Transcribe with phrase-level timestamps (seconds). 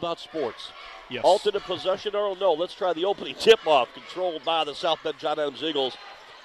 [0.00, 0.70] about sports.
[1.10, 1.24] Yes.
[1.24, 2.52] Alternate possession or no?
[2.52, 5.96] Let's try the opening tip-off, controlled by the South Bend John Adams Eagles,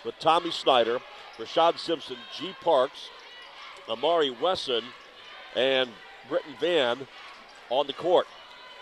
[0.03, 0.99] with Tommy Snyder,
[1.37, 2.55] Rashad Simpson, G.
[2.61, 3.11] Parks,
[3.87, 4.83] Amari Wesson,
[5.55, 5.91] and
[6.27, 7.05] Britton Van
[7.69, 8.25] on the court.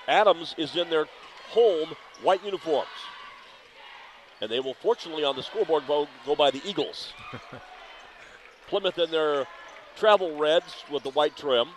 [0.07, 1.05] Adams is in their
[1.49, 1.89] home
[2.23, 2.87] white uniforms.
[4.39, 7.11] And they will fortunately on the scoreboard go, go by the Eagles.
[8.69, 9.47] Plymouth in their
[9.97, 11.67] travel reds with the white trim.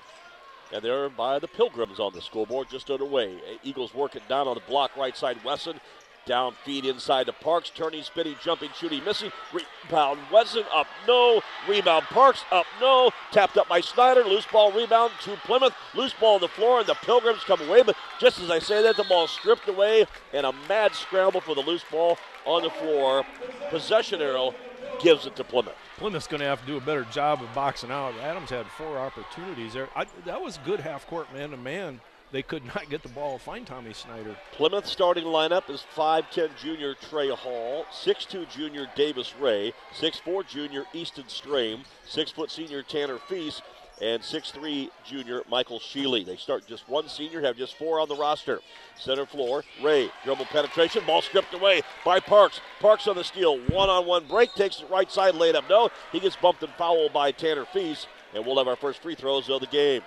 [0.73, 3.39] And they're by the Pilgrims on the scoreboard just underway.
[3.63, 5.39] Eagles working down on the block right side.
[5.45, 5.81] Wesson
[6.27, 7.71] down feed inside to Parks.
[7.71, 9.31] Turning, spinning, jumping, shooting, missing.
[9.53, 11.43] Rebound Wesson up no.
[11.69, 13.11] Rebound Parks up no.
[13.31, 14.25] Tapped up by Snyder.
[14.25, 15.75] Loose ball rebound to Plymouth.
[15.95, 17.83] Loose ball on the floor and the Pilgrims come away.
[17.83, 21.55] But just as I say that, the ball stripped away and a mad scramble for
[21.55, 23.25] the loose ball on the floor.
[23.71, 24.55] Possession arrow
[25.01, 25.77] gives it to Plymouth.
[25.99, 28.15] Plymouth's going to have to do a better job of boxing out.
[28.21, 29.89] Adams had four opportunities there.
[29.95, 32.01] I, that was good half court man to man.
[32.33, 33.39] They could not get the ball.
[33.39, 34.37] Find Tommy Snyder.
[34.53, 41.29] Plymouth starting lineup is 5'10 junior Trey Hall, 6'2 junior Davis Ray, 6'4 junior Easton
[41.29, 43.63] Strain, 6 foot senior Tanner Feast,
[44.01, 46.25] and 6'3 junior Michael Sheely.
[46.25, 48.61] They start just one senior, have just four on the roster.
[48.97, 52.61] Center floor, Ray, dribble penetration, ball stripped away by Parks.
[52.81, 55.65] Parks on the steal, one on one break, takes it right side, laid up.
[55.69, 59.15] No, he gets bumped and fouled by Tanner Feast, and we'll have our first free
[59.15, 60.03] throws of the game.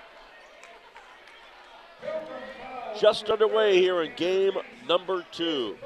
[2.99, 4.53] Just underway here in game
[4.87, 5.77] number two.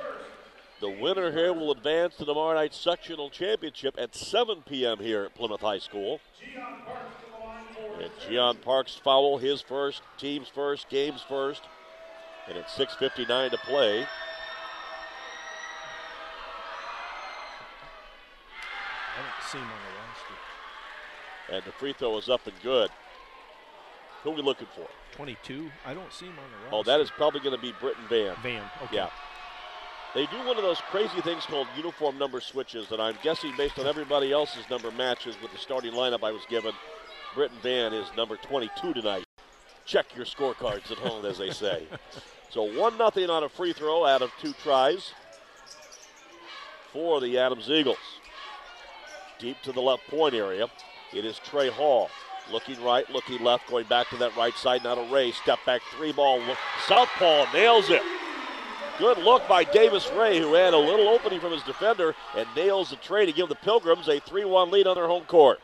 [0.80, 4.98] The winner here will advance to tomorrow night's sectional championship at 7 p.m.
[4.98, 6.20] here at Plymouth High School.
[8.02, 11.62] And Gian Parks foul, his first, team's first, game's first.
[12.48, 14.08] And it's 6.59 to play.
[19.14, 20.34] I don't see him on the roster.
[21.56, 22.90] And the free throw is up and good.
[24.24, 24.88] Who are we looking for?
[25.12, 25.70] 22.
[25.86, 26.76] I don't see him on the roster.
[26.76, 28.36] Oh, that is probably going to be Britton Van.
[28.42, 28.64] Van.
[28.84, 28.96] Okay.
[28.96, 29.10] Yeah.
[30.16, 33.78] They do one of those crazy things called uniform number switches, and I'm guessing based
[33.80, 36.74] on everybody else's number matches with the starting lineup I was given,
[37.34, 39.24] Britton Van is number 22 tonight.
[39.86, 41.88] Check your scorecards at home, as they say.
[42.52, 45.14] So 1 nothing on a free throw out of two tries
[46.92, 47.96] for the Adams Eagles.
[49.40, 50.68] Deep to the left point area,
[51.14, 52.10] it is Trey Hall.
[52.52, 54.84] Looking right, looking left, going back to that right side.
[54.84, 55.38] Not a race.
[55.38, 56.42] Step back three ball.
[56.90, 58.02] Southpaw nails it.
[59.00, 62.90] Good look by Davis Ray, who had a little opening from his defender and nails
[62.90, 65.62] the tray to give the Pilgrims a 3 1 lead on their home court.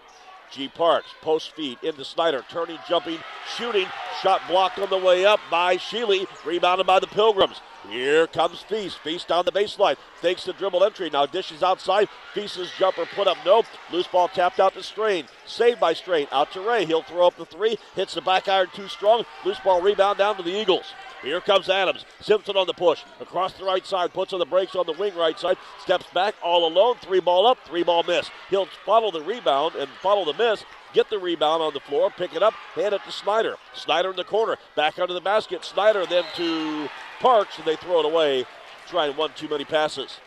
[0.51, 3.19] G Parks, post feed into Snyder, turning, jumping,
[3.55, 3.87] shooting.
[4.21, 7.61] Shot blocked on the way up by Sheely, rebounded by the Pilgrims.
[7.89, 8.99] Here comes Feast.
[8.99, 9.95] Feast down the baseline.
[10.21, 11.09] Fakes the dribble entry.
[11.09, 12.09] Now dishes outside.
[12.33, 13.63] Feast's jumper put up no.
[13.91, 15.25] Loose ball tapped out to Strain.
[15.45, 16.27] Saved by Strain.
[16.31, 16.85] Out to Ray.
[16.85, 17.77] He'll throw up the three.
[17.95, 19.23] Hits the back iron too strong.
[19.45, 20.93] Loose ball rebound down to the Eagles.
[21.23, 22.05] Here comes Adams.
[22.21, 23.03] Simpson on the push.
[23.19, 24.13] Across the right side.
[24.13, 25.57] Puts on the brakes on the wing right side.
[25.81, 26.95] Steps back all alone.
[27.01, 27.57] Three ball up.
[27.65, 28.29] Three ball miss.
[28.49, 30.63] He'll follow the rebound and follow the miss.
[30.93, 32.11] Get the rebound on the floor.
[32.11, 32.53] Pick it up.
[32.75, 33.55] Hand it to Snyder.
[33.73, 34.57] Snyder in the corner.
[34.75, 35.65] Back under the basket.
[35.65, 36.87] Snyder then to
[37.19, 37.57] Parks.
[37.57, 38.45] And they throw it away.
[38.87, 40.19] Trying one too many passes.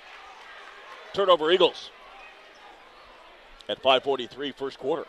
[1.13, 1.91] Turnover Eagles.
[3.69, 5.07] At 5:43 first quarter.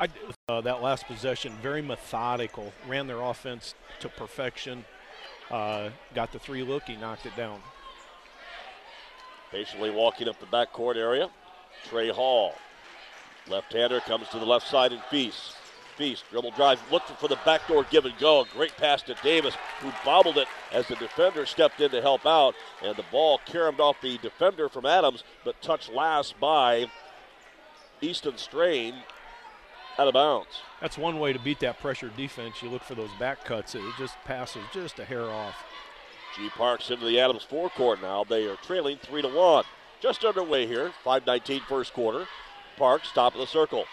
[0.00, 0.08] I,
[0.48, 2.72] uh, that last possession, very methodical.
[2.86, 4.84] Ran their offense to perfection.
[5.50, 6.84] Uh, got the three look.
[6.84, 7.60] He knocked it down.
[9.50, 11.30] Patiently walking up the backcourt area.
[11.88, 12.54] Trey Hall.
[13.48, 15.56] Left-hander comes to the left side and Feast.
[15.96, 18.46] Feast, dribble drive, looking for the backdoor give and go.
[18.52, 22.54] Great pass to Davis, who bobbled it as the defender stepped in to help out.
[22.84, 26.86] And the ball caromed off the defender from Adams, but touched last by
[28.00, 28.94] Easton Strain
[29.98, 30.62] out of bounds.
[30.80, 32.62] That's one way to beat that pressure defense.
[32.62, 33.74] You look for those back cuts.
[33.74, 35.56] It just passes just a hair off.
[36.36, 38.24] G Parks into the Adams forecourt now.
[38.24, 39.64] They are trailing 3 to 1.
[40.00, 40.92] Just underway here.
[41.04, 42.28] 5:19 first quarter.
[42.76, 43.86] Parks top of the circle.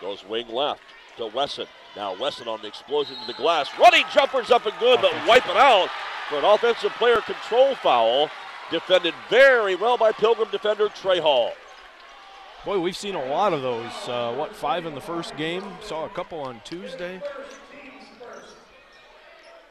[0.00, 0.82] Goes wing left
[1.16, 1.66] to Wesson.
[1.94, 3.70] Now Wesson on the explosion to the glass.
[3.78, 5.88] Running jumpers up and good, but wipe it out
[6.28, 8.28] for an offensive player control foul.
[8.70, 11.52] Defended very well by Pilgrim defender Trey Hall.
[12.66, 13.92] Boy, we've seen a lot of those.
[14.08, 15.62] Uh, what, five in the first game?
[15.82, 17.22] Saw a couple on Tuesday.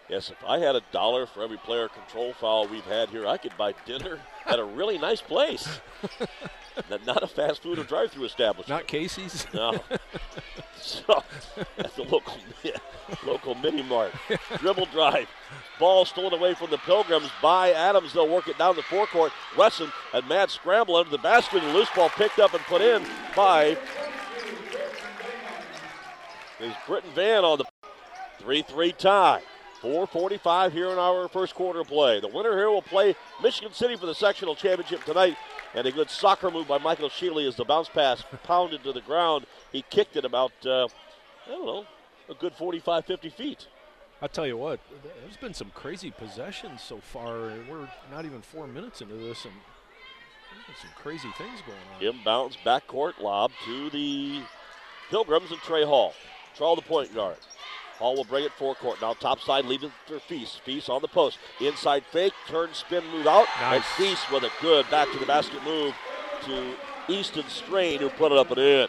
[0.07, 3.35] Yes, if I had a dollar for every player control foul we've had here, I
[3.35, 5.81] could buy dinner at a really nice place.
[7.05, 8.69] Not a fast food or drive-through establishment.
[8.69, 9.47] Not Casey's.
[9.53, 9.81] No.
[10.81, 11.23] so
[11.77, 12.37] at the local
[13.25, 14.13] local mini mart.
[14.57, 15.29] Dribble drive.
[15.79, 18.13] Ball stolen away from the Pilgrims by Adams.
[18.13, 19.31] They'll work it down the forecourt.
[19.57, 21.63] Wesson and Matt scramble under the basket.
[21.63, 23.05] And loose ball picked up and put in
[23.35, 23.77] by
[26.59, 27.65] is Britton Van on the
[28.41, 29.41] 3-3 tie.
[29.85, 32.19] 4:45 here in our first quarter play.
[32.19, 35.37] The winner here will play Michigan City for the sectional championship tonight.
[35.75, 39.01] And a good soccer move by Michael Sheely as the bounce pass pounded to the
[39.01, 39.45] ground.
[39.71, 40.87] He kicked it about, uh,
[41.45, 41.85] I don't know,
[42.29, 43.67] a good 45, 50 feet.
[44.21, 44.79] I tell you what,
[45.21, 47.51] there's been some crazy possessions so far.
[47.69, 49.53] We're not even four minutes into this, and
[50.81, 52.15] some crazy things going on.
[52.23, 54.41] Inbounds backcourt lob to the
[55.11, 56.13] Pilgrims and Trey Hall.
[56.55, 57.37] Trial the point guard.
[57.97, 59.01] Hall will bring it forecourt.
[59.01, 60.61] Now top side, leave it for Feast.
[60.61, 61.39] Feast on the post.
[61.61, 63.47] Inside fake, turn, spin, move out.
[63.61, 63.75] Nice.
[63.75, 65.93] And Feast with a good back to the basket move
[66.43, 66.73] to
[67.07, 68.87] Easton Strain, who put it up and in.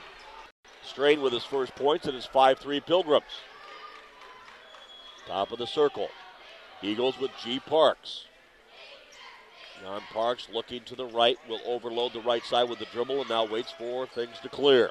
[0.82, 3.24] Strain with his first points and his 5 3 Pilgrims.
[5.28, 6.08] Top of the circle.
[6.82, 8.26] Eagles with G Parks.
[9.82, 13.28] John Parks looking to the right, will overload the right side with the dribble and
[13.28, 14.90] now waits for things to clear.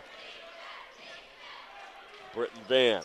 [2.34, 3.02] Britton Van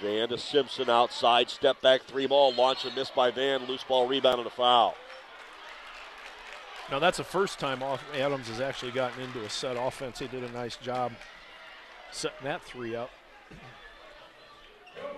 [0.00, 4.06] Van to Simpson outside, step back, three ball, launch and miss by Van, loose ball,
[4.06, 4.94] rebound, and a foul.
[6.90, 10.18] Now that's the first time off Adams has actually gotten into a set offense.
[10.18, 11.12] He did a nice job
[12.10, 13.10] setting that three up.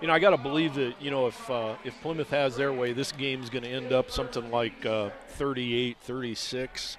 [0.01, 2.73] You know, I got to believe that you know if uh, if Plymouth has their
[2.73, 6.97] way, this game's going to end up something like uh, 38, 36.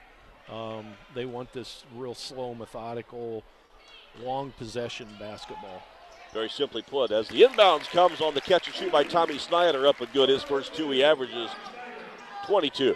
[0.50, 3.43] Um, they want this real slow, methodical,
[4.23, 5.82] long possession basketball.
[6.32, 9.87] Very simply put, as the inbounds comes on the catch and shoot by Tommy Snyder
[9.87, 10.31] up and good.
[10.31, 11.50] His first two, he averages
[12.46, 12.94] 22.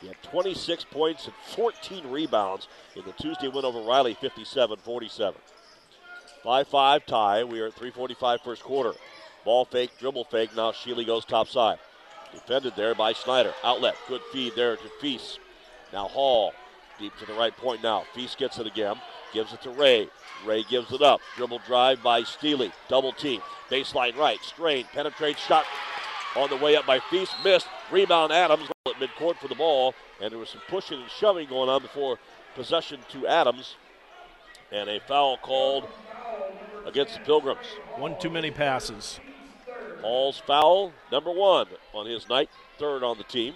[0.00, 5.40] He had 26 points and 14 rebounds in the Tuesday win over Riley, 57 47.
[6.42, 7.44] 5 5 tie.
[7.44, 8.92] We are at 345 first quarter.
[9.44, 10.54] Ball fake, dribble fake.
[10.56, 11.78] Now Sheely goes top side.
[12.32, 13.52] Defended there by Snyder.
[13.64, 13.96] Outlet.
[14.08, 15.38] Good feed there to Feast.
[15.92, 16.52] Now Hall.
[16.98, 18.04] Deep to the right point now.
[18.14, 18.96] Feast gets it again.
[19.32, 20.08] Gives it to Ray.
[20.46, 21.20] Ray gives it up.
[21.36, 22.72] Dribble drive by Sheely.
[22.88, 23.40] Double team.
[23.70, 24.38] Baseline right.
[24.42, 24.84] Strain.
[24.92, 25.40] Penetrates.
[25.40, 25.64] Shot
[26.36, 27.32] on the way up by Feast.
[27.44, 27.68] Missed.
[27.90, 29.94] Rebound Adams at midcourt for the ball.
[30.20, 32.18] And there was some pushing and shoving going on before
[32.54, 33.76] possession to Adams.
[34.72, 35.88] And a foul called
[36.86, 37.66] against the Pilgrims.
[37.96, 39.20] One too many passes.
[40.00, 42.48] Hall's foul, number one on his night,
[42.78, 43.54] third on the team.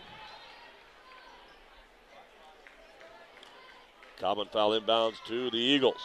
[4.20, 6.00] Common foul inbounds to the Eagles.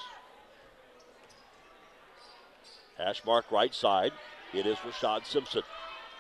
[3.00, 4.12] Hash mark right side.
[4.54, 5.64] It is Rashad Simpson.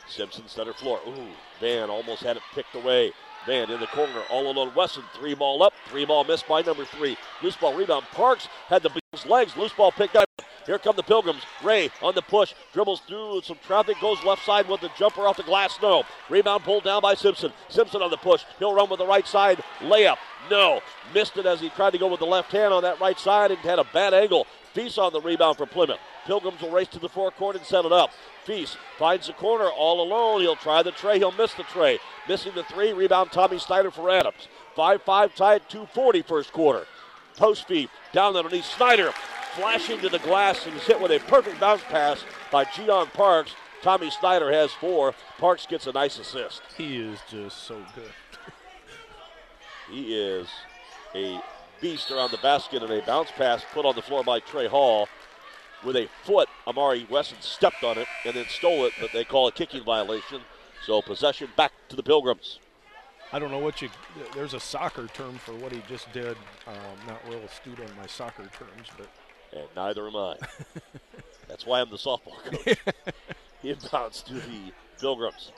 [0.07, 0.99] Simpson center floor.
[1.07, 1.27] Ooh,
[1.59, 3.11] Van almost had it picked away.
[3.45, 4.71] Van in the corner, all alone.
[4.75, 7.17] Wesson, three ball up, three ball missed by number three.
[7.43, 8.05] Loose ball rebound.
[8.11, 8.91] Parks had the
[9.27, 9.57] legs.
[9.57, 10.25] Loose ball picked up.
[10.65, 11.41] Here come the Pilgrims.
[11.63, 15.37] Ray on the push, dribbles through some traffic, goes left side with the jumper off
[15.37, 15.77] the glass.
[15.81, 16.03] No.
[16.29, 17.51] Rebound pulled down by Simpson.
[17.69, 18.43] Simpson on the push.
[18.59, 19.61] He'll run with the right side.
[19.79, 20.17] Layup.
[20.49, 20.81] No.
[21.13, 23.51] Missed it as he tried to go with the left hand on that right side
[23.51, 24.47] and had a bad angle.
[24.73, 25.99] Feast on the rebound for Plymouth.
[26.29, 28.11] Pilgrims will race to the forecourt and set it up.
[28.45, 30.41] Feast finds the corner all alone.
[30.41, 31.17] He'll try the tray.
[31.17, 31.97] He'll miss the tray.
[32.27, 32.93] Missing the three.
[32.93, 34.47] Rebound Tommy Snyder for Adams.
[34.75, 36.85] 5 5 tied 240 first quarter.
[37.35, 39.11] Post feed down underneath Snyder.
[39.55, 43.55] Flashing to the glass and is hit with a perfect bounce pass by Gian Parks.
[43.81, 45.15] Tommy Snyder has four.
[45.39, 46.61] Parks gets a nice assist.
[46.77, 48.11] He is just so good.
[49.91, 50.47] he is
[51.15, 51.41] a
[51.81, 55.07] beast around the basket and a bounce pass put on the floor by Trey Hall.
[55.83, 59.47] With a foot, Amari Wesson stepped on it and then stole it, but they call
[59.47, 60.41] a kicking violation.
[60.85, 62.59] So possession back to the Pilgrims.
[63.31, 63.89] I don't know what you.
[64.33, 66.35] There's a soccer term for what he just did.
[66.67, 69.07] Um, not real astute on my soccer terms, but.
[69.51, 70.35] And neither am I.
[71.47, 72.77] That's why I'm the softball coach.
[73.63, 75.51] Inbounds to the Pilgrims.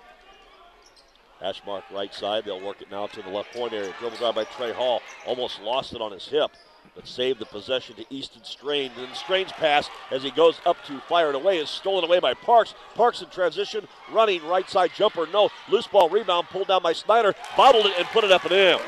[1.40, 2.46] Hash mark right side.
[2.46, 3.94] They'll work it now to the left point area.
[4.00, 5.01] Dribble drive by Trey Hall.
[5.25, 6.51] Almost lost it on his hip,
[6.96, 8.92] but saved the possession to Easton Strain.
[8.96, 12.34] Then Strain's pass as he goes up to fire it away is stolen away by
[12.34, 12.74] Parks.
[12.96, 15.28] Parks in transition, running right side jumper.
[15.28, 15.50] No.
[15.70, 17.34] Loose ball rebound pulled down by Snyder.
[17.56, 18.80] Bobbled it and put it up and in.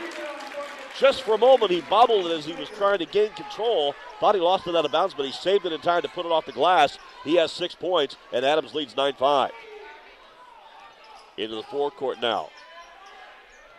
[0.99, 3.95] Just for a moment, he bobbled it as he was trying to gain control.
[4.19, 6.25] Thought he lost it out of bounds, but he saved it in time to put
[6.25, 6.99] it off the glass.
[7.23, 9.51] He has six points, and Adams leads 9 5
[11.37, 12.49] into the forecourt now.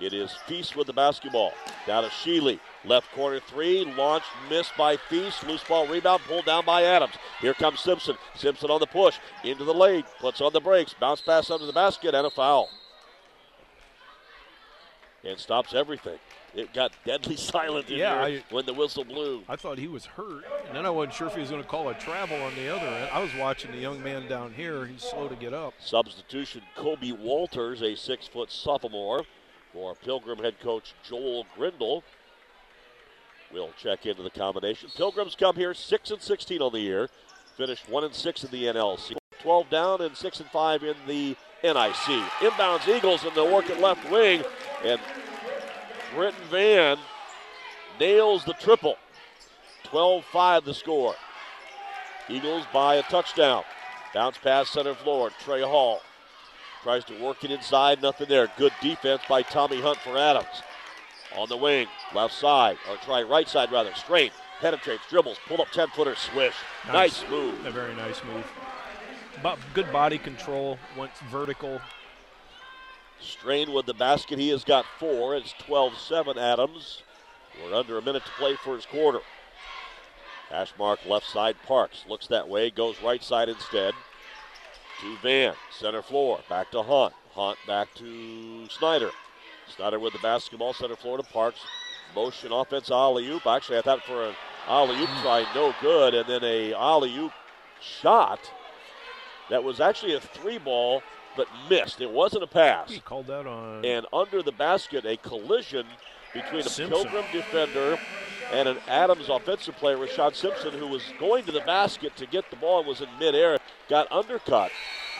[0.04, 1.54] It is Feast with the basketball.
[1.86, 2.60] Down to Sheely.
[2.84, 3.86] Left corner three.
[3.96, 5.46] Launched, missed by Feast.
[5.46, 7.14] Loose ball rebound pulled down by Adams.
[7.40, 8.16] Here comes Simpson.
[8.34, 9.16] Simpson on the push.
[9.44, 10.04] Into the lane.
[10.20, 10.94] Puts on the brakes.
[11.00, 12.68] Bounce pass under the basket and a foul.
[15.24, 16.18] And stops everything
[16.54, 19.42] it got deadly silent in yeah, I, when the whistle blew.
[19.48, 21.68] I thought he was hurt, and then I wasn't sure if he was going to
[21.68, 23.10] call a travel on the other end.
[23.12, 24.86] I was watching the young man down here.
[24.86, 25.74] He's slow to get up.
[25.78, 29.24] Substitution Kobe Walters, a six foot sophomore,
[29.74, 32.02] for Pilgrim head coach Joel Grindle.
[33.52, 34.88] We'll check into the combination.
[34.96, 37.10] Pilgrims come here 6 and 16 on the year,
[37.56, 39.16] finished 1 and 6 in the NLC.
[39.42, 42.22] 12 down and 6 and 5 in the NIC.
[42.40, 44.42] Inbounds Eagles and they'll work at left wing.
[44.84, 45.00] And
[46.14, 46.98] Britton Van
[47.98, 48.96] nails the triple.
[49.82, 51.14] 12 5 the score.
[52.28, 53.64] Eagles by a touchdown.
[54.14, 55.30] Bounce pass center floor.
[55.40, 56.00] Trey Hall
[56.84, 58.02] tries to work it inside.
[58.02, 58.48] Nothing there.
[58.58, 60.62] Good defense by Tommy Hunt for Adams.
[61.34, 63.92] On the wing, left side, or try right side rather.
[63.94, 66.54] Straight, penetrates, dribbles, pull up 10 footer, swish.
[66.86, 67.66] Nice, nice move.
[67.66, 68.44] A very nice move.
[69.42, 71.80] But good body control, went vertical.
[73.18, 74.38] Strain with the basket.
[74.38, 75.34] He has got four.
[75.34, 77.02] It's 12 7 Adams.
[77.62, 79.20] We're under a minute to play first quarter.
[80.50, 82.04] Hash mark left side Parks.
[82.06, 83.94] Looks that way, goes right side instead.
[85.00, 86.40] To Van, center floor.
[86.48, 87.12] Back to Hunt.
[87.34, 89.10] Hunt back to Snyder.
[89.74, 91.60] Snyder with the basketball, center floor to Parks.
[92.14, 93.46] Motion offense alley oop.
[93.46, 94.34] Actually, I thought for an
[94.68, 96.14] alley oop try, no good.
[96.14, 97.32] And then a alley oop
[97.80, 98.38] shot
[99.50, 101.02] that was actually a three ball
[101.36, 102.00] but missed.
[102.00, 102.90] It wasn't a pass.
[102.90, 103.84] He called that on.
[103.84, 105.86] And under the basket, a collision
[106.32, 107.02] between a Simpson.
[107.02, 107.98] Pilgrim defender
[108.52, 112.50] and an Adams offensive player, Rashad Simpson, who was going to the basket to get
[112.50, 113.58] the ball and was in midair,
[113.88, 114.70] got undercut.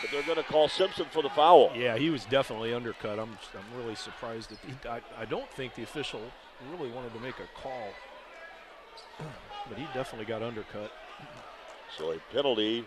[0.01, 1.71] But they're going to call Simpson for the foul.
[1.75, 3.19] Yeah, he was definitely undercut.
[3.19, 6.21] I'm, I'm really surprised that he, I, I don't think the official
[6.71, 7.89] really wanted to make a call,
[9.69, 10.91] but he definitely got undercut.
[11.97, 12.85] So a penalty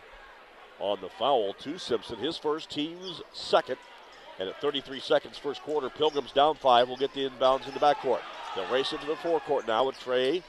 [0.78, 3.78] on the foul to Simpson, his first, team's second.
[4.38, 7.80] And at 33 seconds, first quarter, Pilgrims down five will get the inbounds in the
[7.80, 8.20] backcourt.
[8.58, 10.42] They'll race into the forecourt now with Trey.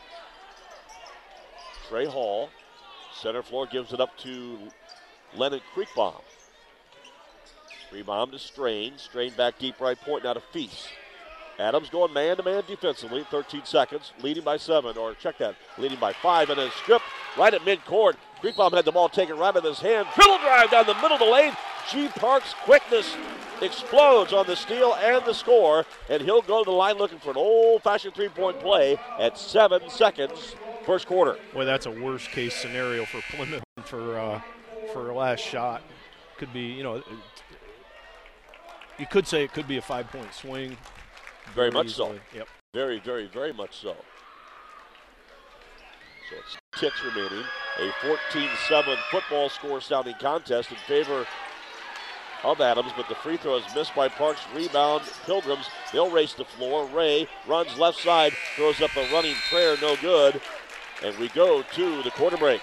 [1.88, 2.50] Trey Hall.
[3.14, 4.58] Center floor gives it up to
[5.36, 6.20] Lennon Creekbaum.
[7.92, 8.94] Rebound to Strain.
[8.98, 10.88] Strain back deep right point now to Feast.
[11.60, 13.24] Adams going man to man defensively.
[13.30, 14.12] 13 seconds.
[14.24, 15.56] Leading by seven, or check that.
[15.78, 17.04] Leading by five, and a strip
[17.38, 18.16] right at midcourt.
[18.42, 20.08] Creekbaum had the ball taken right out of his hand.
[20.16, 21.56] Dribble drive down the middle of the lane.
[21.92, 23.16] G Park's quickness
[23.62, 27.32] explodes on the steal and the score, and he'll go to the line looking for
[27.32, 30.56] an old fashioned three point play at seven seconds,
[30.86, 31.38] first quarter.
[31.54, 34.42] Boy, that's a worst case scenario for Plymouth for, uh,
[34.94, 35.82] for a last shot.
[36.38, 37.04] Could be, you know,
[38.98, 40.78] you could say it could be a five point swing.
[41.54, 42.22] Very, very much easily.
[42.32, 42.38] so.
[42.38, 42.48] Yep.
[42.74, 43.96] Very, very, very much so.
[46.76, 47.44] Ticks remaining.
[47.80, 51.26] A 14 7 football score sounding contest in favor
[52.44, 54.42] of Adams, but the free throw is missed by Parks.
[54.56, 55.68] Rebound, Pilgrims.
[55.92, 56.86] They'll race the floor.
[56.88, 60.42] Ray runs left side, throws up a running prayer, no good.
[61.04, 62.62] And we go to the quarter break.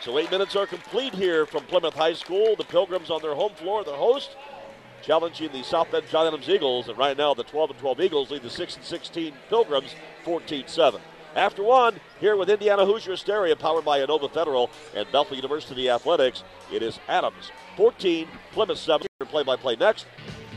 [0.00, 2.56] So eight minutes are complete here from Plymouth High School.
[2.56, 4.36] The Pilgrims on their home floor, the host,
[5.02, 6.88] challenging the South Bend John Adams Eagles.
[6.88, 10.64] And right now, the 12 and 12 Eagles lead the 6 and 16 Pilgrims 14
[10.66, 11.00] 7.
[11.36, 16.42] After one, here with Indiana Hoosier Hysteria, powered by Inova Federal and Bethel University Athletics,
[16.72, 19.06] it is Adams 14, Plymouth 7.
[19.26, 20.06] Play by play next.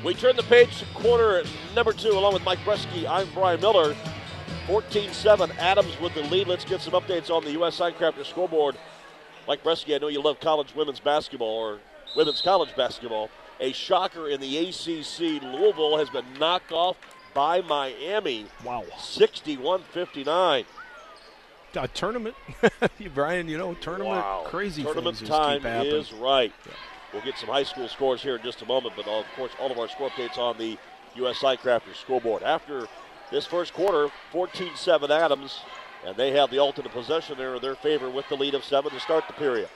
[0.06, 1.44] We turn the page to quarter
[1.76, 3.06] number two, along with Mike Bresky.
[3.10, 3.94] I'm Brian Miller.
[4.68, 6.48] 14 7, Adams with the lead.
[6.48, 7.78] Let's get some updates on the U.S.
[7.78, 8.78] Signcrafter scoreboard.
[9.50, 11.80] Mike Bresky, I know you love college women's basketball or
[12.16, 13.30] women's college basketball.
[13.60, 15.44] A shocker in the ACC.
[15.44, 16.96] Louisville has been knocked off
[17.34, 18.46] by Miami.
[18.64, 18.86] Wow.
[19.00, 20.66] 61 59.
[21.76, 22.36] A tournament,
[23.14, 24.44] Brian, you know, tournament wow.
[24.48, 26.52] crazy tournament time is right.
[26.66, 26.74] Yeah.
[27.14, 29.72] We'll get some high school scores here in just a moment, but of course, all
[29.72, 30.78] of our score updates on the
[31.16, 31.38] U.S.
[31.38, 32.42] Signcrafters scoreboard.
[32.42, 32.88] After
[33.32, 35.60] this first quarter, 14 7 Adams,
[36.06, 38.92] and they have the ultimate possession there in their favor with the lead of seven
[38.92, 39.70] to start the period.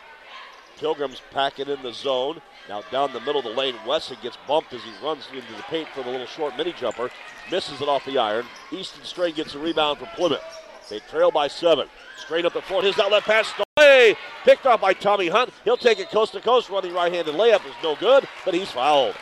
[0.84, 2.42] Pilgrims pack it in the zone.
[2.68, 5.64] Now down the middle of the lane, Wesson gets bumped as he runs into the
[5.64, 7.10] paint for the little short mini jumper.
[7.50, 8.46] Misses it off the iron.
[8.70, 10.44] Easton Strain gets a rebound from Plymouth.
[10.90, 11.88] They trail by seven.
[12.18, 12.84] Straight up the floor.
[12.84, 14.18] His outlet pass away.
[14.44, 15.52] Picked off by Tommy Hunt.
[15.64, 16.70] He'll take it coast to coast.
[16.70, 19.16] Running right-handed layup is no good, but he's fouled.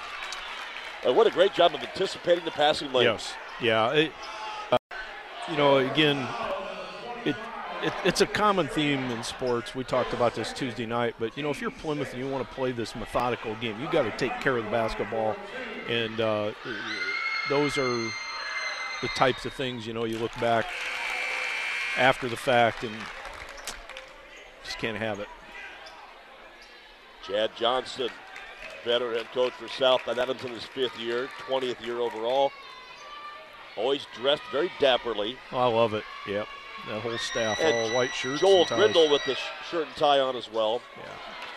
[1.05, 3.03] And what a great job of anticipating the passing lane.
[3.05, 3.35] Yes.
[3.61, 3.91] Yeah.
[3.91, 4.11] It,
[4.71, 4.77] uh,
[5.47, 6.27] you know, again,
[7.81, 9.75] it, it, it's a common theme in sports.
[9.75, 12.47] We talked about this Tuesday night, but you know, if you're Plymouth and you want
[12.47, 15.37] to play this methodical game, you got to take care of the basketball,
[15.87, 16.51] and uh,
[17.49, 18.11] those are
[19.01, 19.85] the types of things.
[19.87, 20.65] You know, you look back
[21.97, 22.95] after the fact and
[24.63, 25.27] just can't have it.
[27.27, 28.09] Chad Johnson,
[28.83, 32.51] veteran head coach for South Bend Adams in his fifth year, 20th year overall.
[33.77, 35.37] Always dressed very dapperly.
[35.51, 36.03] Oh, I love it.
[36.27, 36.47] Yep.
[36.87, 38.41] That whole staff, and all white shirts.
[38.41, 40.81] Joel Grindle with the sh- shirt and tie on as well.
[40.97, 41.03] Yeah.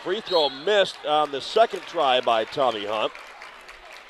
[0.03, 3.11] Free throw missed on the second try by Tommy Hunt.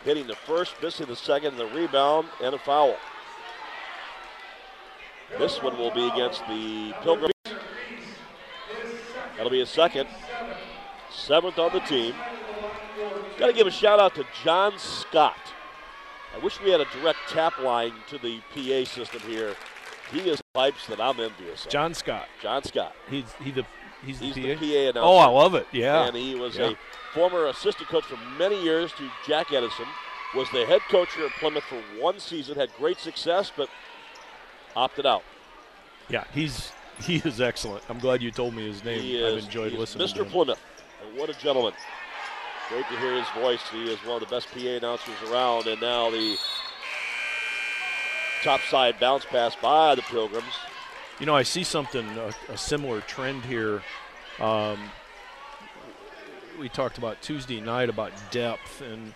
[0.04, 2.98] Hitting the first, missing the second, the rebound, and a foul.
[5.40, 7.32] This one will be against the Pilgrims.
[9.36, 10.08] That'll be a second.
[11.12, 12.14] Seventh on the team.
[13.40, 15.38] Got to give a shout out to John Scott.
[16.36, 19.56] I wish we had a direct tap line to the PA system here.
[20.12, 21.72] He is pipes that I'm envious of.
[21.72, 22.28] John Scott.
[22.42, 22.94] John Scott.
[23.10, 23.66] He's he the
[24.06, 24.60] he's, He's the the PA.
[24.62, 25.00] PA announcer.
[25.02, 25.68] oh, I love it.
[25.72, 26.06] Yeah.
[26.08, 26.72] And he was Yeah.
[26.72, 26.76] a
[27.14, 29.86] former assistant coach for many years to Jack Edison.
[30.36, 32.56] Was the head coach here at Plymouth for one season.
[32.56, 33.70] Had great success, but
[34.76, 35.24] opted out.
[36.10, 36.72] yeah, he's
[37.02, 37.84] he is excellent.
[37.90, 39.00] I'm glad you told me his name.
[39.26, 40.30] I've enjoyed listening to Mr.
[40.30, 40.60] Plymouth.
[41.06, 41.74] And what a gentleman.
[42.70, 43.62] Great to hear his voice.
[43.72, 45.68] He is one of the best PA announcers around.
[45.68, 46.36] And now the
[48.46, 50.54] top side bounce pass by the Pilgrims.
[51.20, 53.82] You know, I see something a, a similar trend here.
[54.40, 54.78] Um,
[56.60, 59.14] we talked about Tuesday night about depth and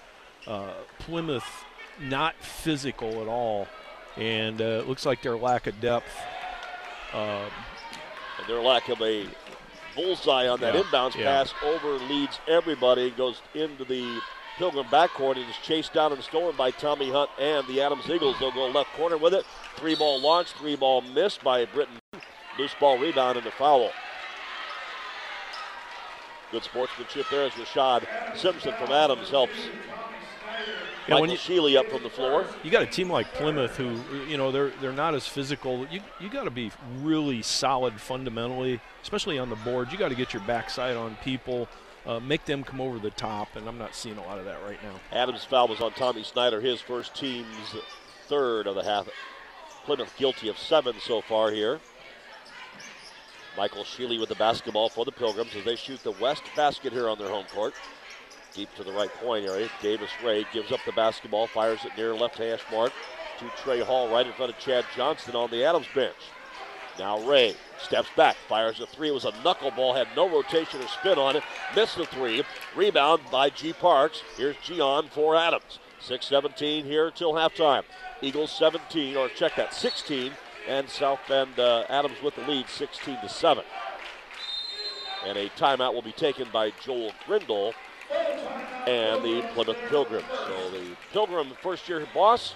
[0.48, 1.65] uh, Plymouth
[2.01, 3.67] not physical at all,
[4.17, 6.09] and uh, it looks like their lack of depth.
[7.13, 7.50] Um,
[8.48, 9.27] their lack of a
[9.95, 11.25] bullseye on that Yeah, inbounds yeah.
[11.25, 14.19] pass over leads everybody, goes into the
[14.59, 18.35] Pilgrim backcourt and is chased down and stolen by Tommy Hunt and the Adams Eagles.
[18.41, 19.45] They'll go left corner with it.
[19.77, 21.95] Three ball launch, three ball missed by Britton.
[22.59, 23.89] Loose ball rebound and a foul.
[26.51, 29.53] Good sportsmanship there as Rashad Simpson from Adams helps
[31.07, 32.45] Yeah, when Michael you- Shealy up from the floor.
[32.61, 35.87] you got a team like Plymouth who, you know, they're they're not as physical.
[35.89, 39.91] You you got to be really solid fundamentally, especially on the board.
[39.93, 41.69] You got to get your backside on people,
[42.06, 44.63] uh, make them come over the top, and I'm not seeing a lot of that
[44.63, 45.00] right now.
[45.12, 47.75] Adams' foul was on Tommy Snyder, his first team's
[48.27, 49.10] third of the half.
[49.86, 51.79] Plymouth guilty of seven so far here.
[53.58, 57.10] Michael Shealy with the basketball for the Pilgrims as they shoot the west basket here
[57.10, 57.74] on their home court.
[58.53, 59.70] Deep to the right point area.
[59.82, 62.94] Davis Ray gives up the basketball, fires it near left hash mark
[63.39, 66.15] to Trey Hall right in front of Chad Johnston on the Adams bench.
[67.00, 69.08] Now Ray steps back, fires a three.
[69.08, 71.44] It was a knuckleball, had no rotation or spin on it.
[71.74, 72.44] Missed the three.
[72.75, 74.22] Rebound by G Parks.
[74.36, 75.79] Here's Gian for Adams.
[76.01, 77.84] 6-17 here till halftime.
[78.22, 80.31] Eagles 17, or check that, 16,
[80.68, 83.64] and South Bend uh, Adams with the lead, 16 to 7.
[85.25, 87.74] And a timeout will be taken by Joel Grindle
[88.88, 90.25] and the Plymouth Pilgrims.
[90.48, 92.55] So the Pilgrim first-year boss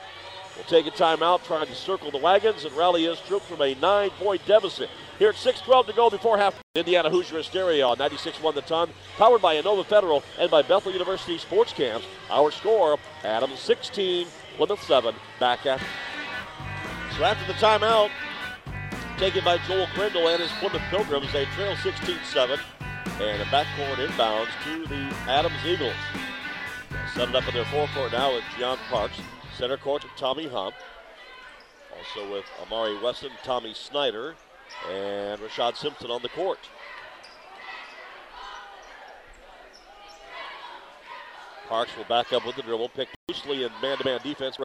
[0.56, 3.76] will take a timeout, trying to circle the wagons and rally his troops from a
[3.76, 4.90] nine-point deficit.
[5.20, 6.56] Here at 6:12 to go before half.
[6.76, 11.38] Indiana Hoosier Hysteria on 96.1 The Ton, powered by Inova Federal and by Bethel University
[11.38, 12.08] Sports Camps.
[12.32, 15.14] Our score: Adams 16, Plymouth 7.
[15.40, 15.86] Back after.
[17.16, 18.10] So after the timeout,
[19.18, 22.60] taken by Joel Grindle and his Plymouth Pilgrims, they trail 16-7,
[23.22, 25.94] and a backcourt inbounds to the Adams Eagles.
[27.14, 29.20] Set it up in their forecourt now with John Parks.
[29.58, 30.74] Center court Tommy Hunt.
[31.96, 34.36] Also with Amari Wesson, Tommy Snyder,
[34.90, 36.58] and Rashad Simpson on the court.
[41.70, 44.58] Parks will back up with the dribble, pick loosely in man-to-man defense.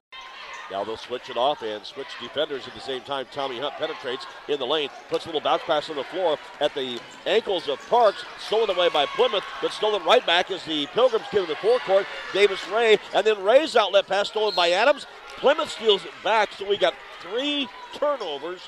[0.70, 3.26] Now they'll switch it off and switch defenders at the same time.
[3.32, 6.74] Tommy Hunt penetrates in the lane, puts a little bounce pass on the floor at
[6.74, 11.24] the ankles of Parks, stolen away by Plymouth, but stolen right back as the Pilgrims
[11.32, 12.06] get in the forecourt.
[12.32, 15.06] Davis Ray, and then Ray's outlet pass stolen by Adams.
[15.38, 18.60] Plymouth steals it back, so we got three turnovers,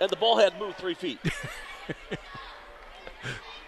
[0.00, 1.18] and the ball had moved three feet.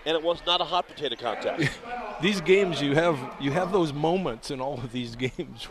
[0.06, 1.78] and it was not a hot potato contest.
[2.20, 5.68] These games, you have you have those moments in all of these games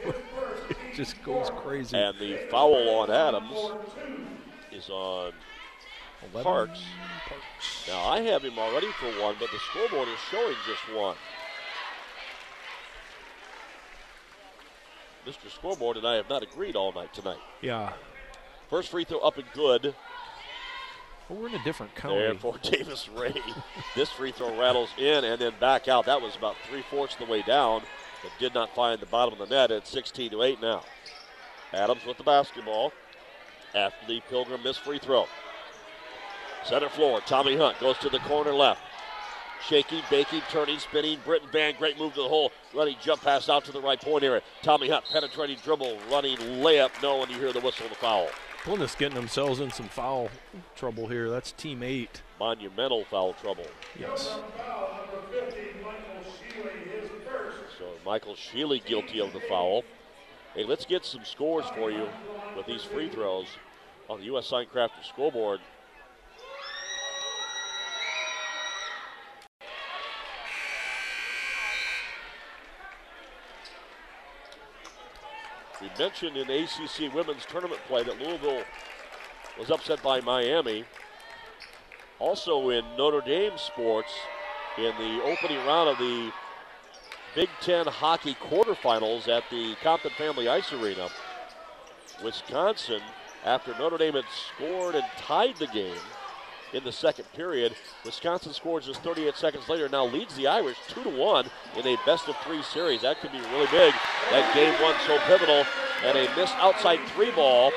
[0.95, 1.97] just goes crazy.
[1.97, 3.71] And the foul on Adams
[4.71, 5.34] is on
[6.34, 6.82] Parks.
[7.28, 7.88] Parks.
[7.88, 11.15] Now I have him already for one, but the scoreboard is showing just one.
[15.25, 15.52] Mr.
[15.54, 17.38] Scoreboard and I have not agreed all night tonight.
[17.62, 17.93] Yeah.
[18.69, 19.93] First free throw up and good.
[21.28, 22.17] Well, we're in a different county.
[22.17, 23.34] There for Davis Ray.
[23.95, 26.06] this free throw rattles in and then back out.
[26.06, 27.84] That was about three fourths of the way down,
[28.21, 29.71] but did not find the bottom of the net.
[29.71, 30.84] It's 16 to 8 now.
[31.73, 32.91] Adams with the basketball
[33.75, 35.27] after the Pilgrim missed free throw.
[36.65, 38.82] Center floor, Tommy Hunt goes to the corner left.
[39.67, 41.19] Shaking, baking, turning, spinning.
[41.25, 42.51] Britton Van, great move to the hole.
[42.73, 44.41] Running jump pass out to the right point area.
[44.62, 46.91] Tommy Hunt penetrating dribble, running layup.
[47.03, 48.29] No, and you hear the whistle of the foul.
[48.63, 50.29] Plymouth's getting themselves in some foul
[50.75, 51.29] trouble here.
[51.29, 52.21] That's team eight.
[52.39, 53.65] Monumental foul trouble.
[53.97, 54.38] Yes.
[58.10, 59.84] Michael Shealy guilty of the foul.
[60.56, 62.08] Hey, let's get some scores for you
[62.58, 63.45] with these free throws
[64.10, 64.50] on the U.S.
[64.50, 65.60] Signcrafter scoreboard.
[75.80, 78.63] We mentioned in ACC women's tournament play that Louisville
[79.60, 80.84] was upset by Miami.
[82.17, 84.12] Also in Notre Dame sports,
[84.80, 86.32] in the opening round of the
[87.36, 91.10] Big Ten hockey quarterfinals at the Compton Family Ice Arena.
[92.24, 93.02] Wisconsin,
[93.46, 95.96] after Notre Dame had scored and tied the game
[96.74, 99.86] in the second period, Wisconsin scores just 38 seconds later.
[99.86, 103.02] And now leads the Irish two to one in a best of three series.
[103.02, 103.94] That could be really big.
[104.32, 105.65] That game one so pivotal,
[106.04, 107.72] and a missed outside three ball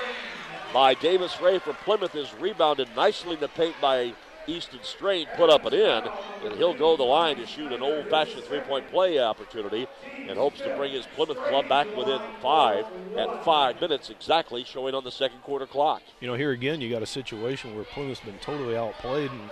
[0.73, 4.15] by Davis Ray for Plymouth is rebounded nicely in the paint by
[4.47, 6.03] Easton Strain put up and in,
[6.45, 9.87] and he'll go the line to shoot an old-fashioned three-point play opportunity,
[10.29, 12.85] and hopes to bring his Plymouth club back within five
[13.17, 16.03] at five minutes exactly, showing on the second quarter clock.
[16.21, 19.51] You know, here again, you got a situation where Plymouth's been totally outplayed, and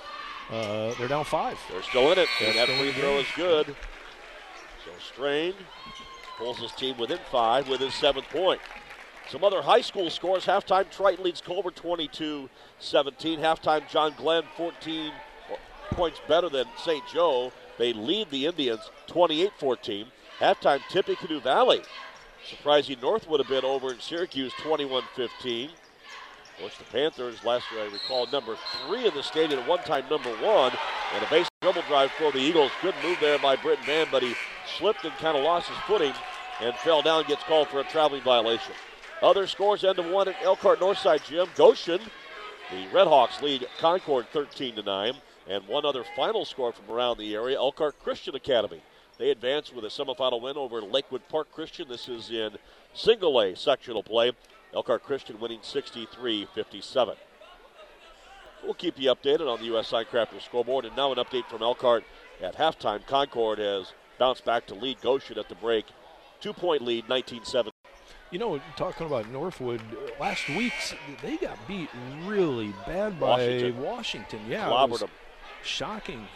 [0.51, 1.59] uh, they're down five.
[1.71, 3.67] They're still in it, They're and that free throw is good.
[4.85, 5.55] So Strain
[6.39, 8.61] pulls his team within five with his seventh point.
[9.31, 10.45] Some other high school scores.
[10.45, 13.39] Halftime, Triton leads Culver 22 17.
[13.39, 15.13] Halftime, John Glenn 14
[15.91, 17.07] points better than St.
[17.07, 17.53] Joe.
[17.79, 20.07] They lead the Indians 28 14.
[20.41, 21.83] Halftime, Tippecanoe Valley.
[22.49, 25.69] Surprising North would have been over in Syracuse 21 15.
[25.69, 25.75] Of
[26.59, 30.05] course, the Panthers, last year I recall, number three in the state at one time
[30.11, 30.73] number one.
[31.15, 32.73] And a base double drive for the Eagles.
[32.83, 34.35] Good move there by Britton Van, but he
[34.79, 36.15] slipped and kind of lost his footing
[36.61, 38.75] and fell down, gets called for a traveling violation.
[39.23, 41.47] Other scores end of one at Elkhart Northside Gym.
[41.55, 42.01] Goshen,
[42.71, 45.15] the Redhawks lead Concord 13 to 9.
[45.49, 48.81] And one other final score from around the area, Elkhart Christian Academy.
[49.19, 51.89] They advance with a semifinal win over Lakewood Park Christian.
[51.89, 52.53] This is in
[52.95, 54.33] single A sectional play.
[54.73, 57.17] Elkhart Christian winning 63 57.
[58.63, 59.91] We'll keep you updated on the U.S.
[59.91, 60.85] Signcrafters scoreboard.
[60.85, 62.05] And now an update from Elkhart
[62.41, 63.05] at halftime.
[63.07, 65.87] Concord has bounced back to lead Goshen at the break.
[66.41, 67.73] Two point lead, 19 7.
[68.31, 70.73] You know, talking about Northwood, uh, last week
[71.21, 71.89] they got beat
[72.25, 73.83] really bad by Washington.
[73.83, 74.41] Washington.
[74.49, 75.11] Yeah, Clobbered them.
[75.65, 76.29] shocking.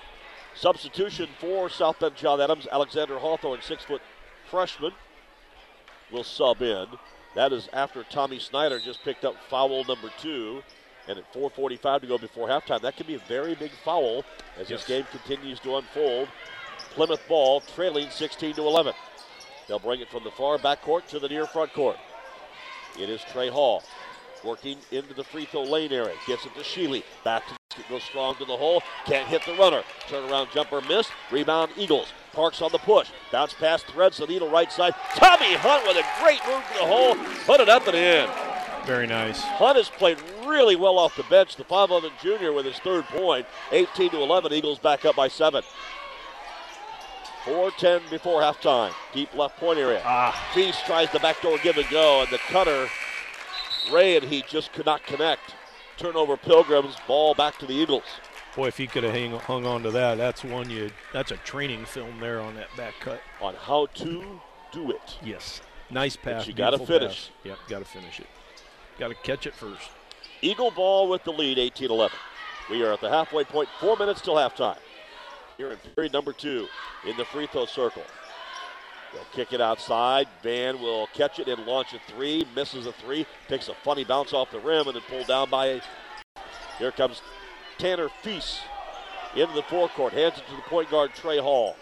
[0.57, 4.03] Substitution for South Bend John Adams, Alexander Hawthorne, six foot
[4.51, 4.93] freshman,
[6.11, 6.87] will sub in.
[7.35, 10.63] That is after Tommy Snyder just picked up foul number two.
[11.07, 14.25] And at 4.45 to go before halftime, that could be a very big foul
[14.59, 16.29] as this game continues to unfold.
[16.93, 18.95] Plymouth ball trailing 16 to 11.
[19.69, 21.97] They'll bring it from the far back court to the near front court.
[22.99, 23.83] It is Trey Hall
[24.45, 26.15] working into the free throw lane area.
[26.27, 27.03] Gets it to Sheely.
[27.25, 28.83] Back to it goes strong to the hole.
[29.05, 29.83] Can't hit the runner.
[30.09, 31.11] Turnaround jumper missed.
[31.33, 32.13] Rebound Eagles.
[32.33, 33.09] Parks on the push.
[33.33, 34.95] Bounce pass threads the needle right side.
[35.17, 37.17] Tommy Hunt with a great move to the hole.
[37.47, 38.29] Put it up and in.
[38.87, 39.41] Very nice.
[39.41, 41.57] Hunt has played really well off the bench.
[41.57, 43.47] The 5'11 junior with his third point.
[43.73, 44.53] 18 to 11.
[44.53, 45.63] Eagles back up by seven.
[47.45, 48.93] 4:10 before halftime.
[49.13, 50.03] Deep left point area.
[50.05, 52.89] Ah, Feast tries the backdoor give and go, and the cutter,
[53.93, 55.55] Ray and he just could not connect.
[55.97, 58.03] Turnover Pilgrims, ball back to the Eagles.
[58.57, 60.91] boy, if he could have hung on to that, that's one you.
[61.13, 63.21] That's a training film there on that back cut.
[63.41, 64.41] On how to
[64.73, 65.19] do it.
[65.23, 66.47] Yes, nice pass.
[66.47, 67.27] you gotta finish.
[67.27, 67.31] pass.
[67.45, 68.27] Yep, got to finish it.
[68.99, 69.91] Got to catch it first.
[70.41, 72.17] Eagle ball with the lead, 18 11.
[72.71, 74.79] We are at the halfway point, four minutes till halftime.
[75.57, 76.67] Here in period number two
[77.07, 78.03] in the free throw circle.
[79.13, 80.27] They'll kick it outside.
[80.43, 82.45] Van will catch it and launch a three.
[82.57, 83.27] Misses a three.
[83.49, 85.81] Takes a funny bounce off the rim and then pulled down by.
[86.79, 87.23] Here comes
[87.79, 88.61] Tanner Feast
[89.37, 90.13] into the forecourt.
[90.13, 91.77] Hands it to the point guard Trey Hall.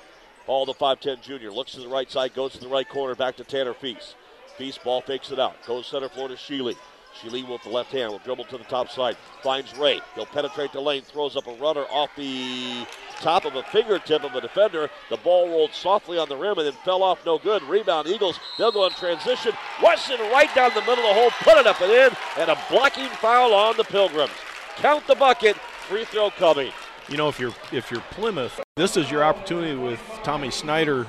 [0.44, 3.36] Hall, the 5'10 junior, looks to the right side, goes to the right corner, back
[3.36, 4.16] to Tanner Feast.
[4.58, 5.54] Feast ball fakes it out.
[5.66, 6.76] Goes center floor to Sheely.
[7.20, 9.16] Sheely with the left hand will dribble to the top side.
[9.42, 10.00] Finds Ray.
[10.14, 11.02] He'll penetrate the lane.
[11.02, 12.86] Throws up a runner off the
[13.20, 14.90] top of a fingertip of a defender.
[15.10, 17.24] The ball rolled softly on the rim and then fell off.
[17.24, 17.62] No good.
[17.64, 18.38] Rebound Eagles.
[18.58, 19.52] They'll go in transition.
[19.82, 21.30] Wesson right down the middle of the hole.
[21.40, 22.10] Put it up and in.
[22.38, 24.32] And a blocking foul on the Pilgrims.
[24.76, 25.56] Count the bucket.
[25.56, 26.72] Free throw coming.
[27.08, 31.06] You know, if you're if you're Plymouth, this is your opportunity with Tommy Snyder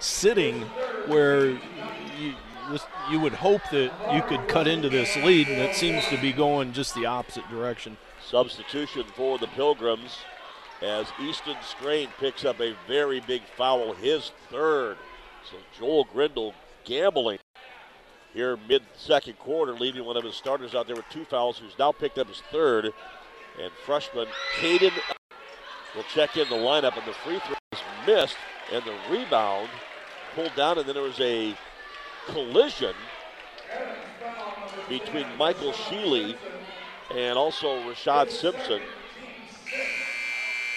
[0.00, 0.62] sitting
[1.06, 1.58] where
[3.10, 6.32] you would hope that you could cut into this lead, and it seems to be
[6.32, 7.96] going just the opposite direction.
[8.26, 10.18] Substitution for the Pilgrims
[10.82, 14.96] as Easton Strain picks up a very big foul, his third.
[15.50, 17.38] So Joel Grindle gambling
[18.32, 21.78] here mid second quarter, leaving one of his starters out there with two fouls, who's
[21.78, 22.86] now picked up his third.
[23.62, 24.26] And freshman
[24.58, 24.92] Caden
[25.94, 28.36] will check in the lineup, and the free throw is missed,
[28.72, 29.68] and the rebound
[30.34, 31.54] pulled down, and then there was a
[32.26, 32.94] collision
[34.88, 36.36] between Michael Sheely
[37.14, 38.80] and also Rashad Simpson.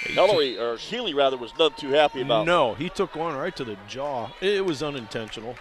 [0.02, 2.46] Hillary, or Sheely rather, was none too happy about.
[2.46, 4.30] No, he took one right to the jaw.
[4.42, 5.56] It was unintentional,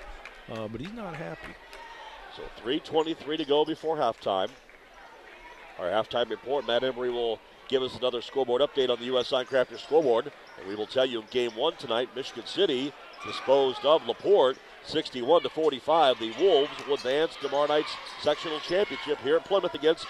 [0.53, 1.55] uh, but he's not happy.
[2.37, 4.51] So 3.23 to go before halftime.
[5.79, 9.31] Our halftime report, Matt Emery will give us another scoreboard update on the U.S.
[9.31, 10.31] Signcrafters scoreboard.
[10.59, 12.93] And we will tell you in game one tonight, Michigan City
[13.27, 16.19] disposed of Laporte 61 to 45.
[16.19, 20.07] The Wolves will advance tomorrow night's sectional championship here at Plymouth against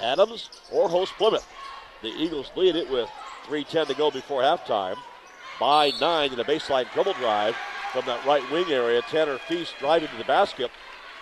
[0.00, 1.46] Adams or host Plymouth.
[2.02, 3.08] The Eagles lead it with
[3.46, 4.96] 3.10 to go before halftime.
[5.60, 7.56] By nine in a baseline dribble drive
[7.92, 9.02] from that right wing area.
[9.02, 10.70] Tanner Feast driving to the basket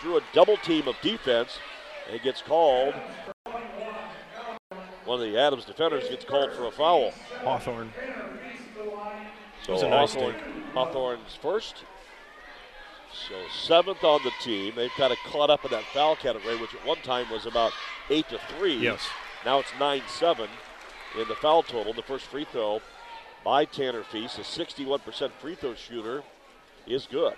[0.00, 1.58] through a double team of defense.
[2.10, 2.94] And gets called.
[5.04, 7.12] One of the Adams defenders gets called for a foul.
[7.42, 7.92] Hawthorne.
[9.64, 10.34] So a nice Hawthorne,
[10.74, 11.84] Hawthorne's first.
[13.28, 14.74] So seventh on the team.
[14.76, 17.72] They've kind of caught up in that foul category, which at one time was about
[18.10, 18.76] eight to three.
[18.76, 19.06] Yes.
[19.44, 20.48] Now it's nine seven
[21.20, 21.92] in the foul total.
[21.92, 22.80] The first free throw
[23.44, 26.22] by Tanner Feast, a 61% free throw shooter,
[26.86, 27.34] is good.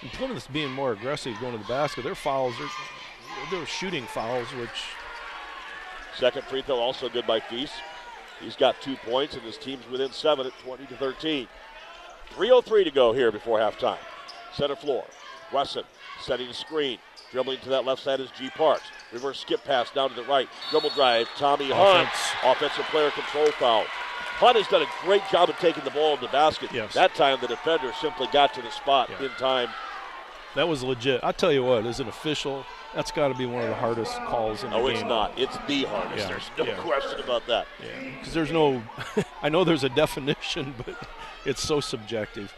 [0.00, 2.02] And Plymouth's being more aggressive going to the basket.
[2.02, 4.70] Their fouls, they're, they're shooting fouls, which
[6.20, 7.72] Second free throw also good by Feast.
[8.40, 11.48] He's got two points, and his team's within seven at 20 to 13.
[12.36, 13.98] 3.03 to go here before halftime.
[14.54, 15.04] Center floor.
[15.52, 15.84] Wesson
[16.22, 16.98] setting a screen.
[17.32, 18.50] Dribbling to that left side is G.
[18.50, 18.82] Parks.
[19.12, 20.48] Reverse skip pass down to the right.
[20.70, 21.28] Dribble drive.
[21.36, 22.08] Tommy Hunt.
[22.08, 22.32] Offense.
[22.44, 23.84] Offensive player control foul.
[23.86, 26.70] Hunt has done a great job of taking the ball in the basket.
[26.72, 26.94] Yes.
[26.94, 29.26] That time the defender simply got to the spot Yeah.
[29.26, 29.68] in time.
[30.56, 31.20] that was legit.
[31.22, 34.16] I tell you what, as an official, that's got to be one of the hardest
[34.24, 34.96] calls in the Oh, game.
[34.96, 35.38] it's not.
[35.38, 36.18] It's the hardest.
[36.18, 36.26] Yeah.
[36.26, 36.74] There's no Yeah.
[36.82, 37.68] question about that.
[37.80, 38.82] Yeah, Because there's no,
[39.42, 40.96] I know there's a definition, but
[41.44, 42.52] it's so subjective.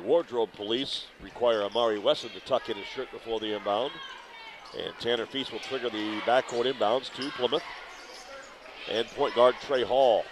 [0.00, 3.92] The wardrobe police require Amari Wesson to tuck in his shirt before the inbound.
[4.74, 7.62] And Tanner Feast will trigger the backcourt inbounds to Plymouth.
[8.90, 10.24] And point guard Trey Hall.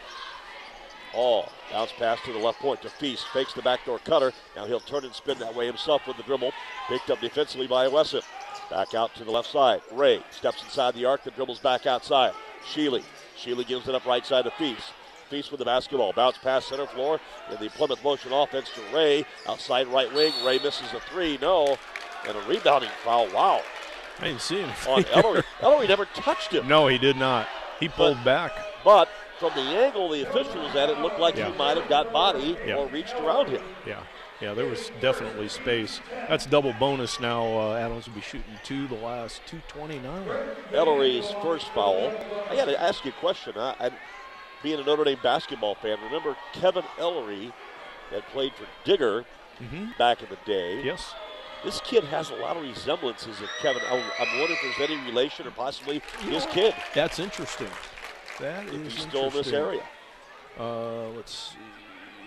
[1.12, 3.26] Hall bounce pass to the left point to Feast.
[3.34, 4.32] Fakes the backdoor cutter.
[4.56, 6.52] Now he'll turn and spin that way himself with the dribble.
[6.88, 8.22] Picked up defensively by Wesson.
[8.70, 9.82] Back out to the left side.
[9.92, 12.32] Ray steps inside the arc, then dribbles back outside.
[12.72, 13.02] Sheely.
[13.36, 14.92] Sheely gives it up right side to Feast.
[15.30, 16.12] Feast with the basketball.
[16.14, 17.20] Bounce pass center floor
[17.52, 19.26] in the Plymouth motion offense to Ray.
[19.46, 20.32] Outside right wing.
[20.44, 21.38] Ray misses a three.
[21.42, 21.76] No.
[22.26, 23.28] And a rebounding foul.
[23.32, 23.60] Wow.
[24.20, 24.92] I didn't see anything.
[24.92, 25.42] On Ellery.
[25.60, 26.66] Ellery never touched him.
[26.66, 27.46] no, he did not.
[27.78, 28.52] He pulled back.
[28.84, 31.50] But from the angle the official was at, it looked like Yeah.
[31.52, 32.76] he might have got body Yeah.
[32.76, 33.62] or reached around him.
[33.86, 34.00] Yeah,
[34.40, 36.00] yeah, there was definitely space.
[36.28, 37.44] That's double bonus now.
[37.46, 40.26] Uh, Adams will be shooting two the last 229.
[40.72, 42.10] Ellery's first foul.
[42.50, 43.52] I got to ask you a question.
[43.56, 43.90] I, I,
[44.62, 47.52] being a Notre Dame basketball fan, remember Kevin Ellery
[48.10, 49.24] that played for Digger
[49.60, 49.86] Mm-hmm.
[49.98, 50.80] back in the day.
[50.84, 51.14] Yes.
[51.64, 53.82] This kid has a lot of resemblances of Kevin.
[53.90, 57.66] I'm, I'm wondering if there's any relation or possibly his kid That's interesting.
[58.38, 59.82] That if is he's still in this area.
[60.56, 61.54] Uh, let's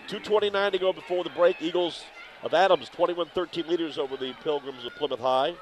[0.09, 0.17] see.
[0.17, 1.55] 2.29 to go before the break.
[1.61, 2.03] Eagles
[2.43, 5.53] of Adams, 21 13 leaders over the Pilgrims of Plymouth High.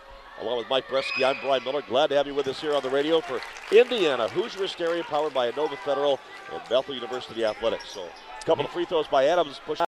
[0.42, 1.82] Along with Mike Bresky, I'm Brian Miller.
[1.82, 3.42] Glad to have you with us here on the radio for
[3.76, 6.18] Indiana Hoosier Hysteria, powered by Inova Federal
[6.54, 7.90] and Bethel University Athletics.
[7.90, 9.90] So, a couple of free throws by Adams, push up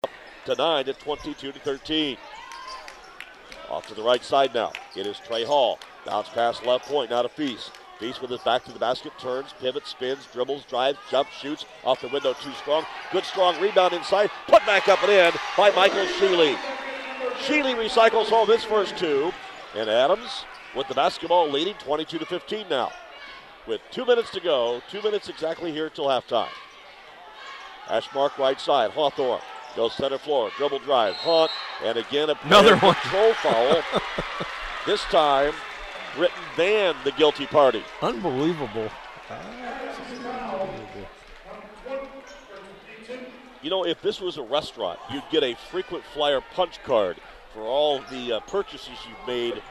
[0.44, 2.18] to 9 at 22 to 13.
[3.70, 4.70] Off to the right side now.
[4.94, 5.78] It is Trey Hall.
[6.04, 7.70] Bounce pass left point, now to Feast.
[7.98, 11.64] Feast with his back to the basket, turns, pivots, spins, dribbles, drives, jumps, shoots.
[11.84, 12.84] Off the window, too strong.
[13.12, 14.30] Good strong rebound inside.
[14.46, 16.54] Put back up and in by Michael Sheely.
[17.46, 19.32] Sheely recycles home his first two.
[19.74, 20.44] And Adams
[20.76, 22.92] with the basketball leading 22 to 15 now.
[23.66, 26.48] With two minutes to go, two minutes exactly here till halftime.
[27.86, 29.40] Hash mark right side, Hawthorne
[29.74, 31.50] goes center floor, dribble drive, Hunt,
[31.82, 32.94] and again a Another one.
[32.94, 33.82] control foul.
[34.86, 35.52] this time,
[36.14, 37.82] Britton Van, the guilty party.
[38.00, 38.88] Unbelievable.
[43.62, 47.16] You know, if this was a restaurant, you'd get a frequent flyer punch card
[47.54, 49.62] for all the uh, purchases you've made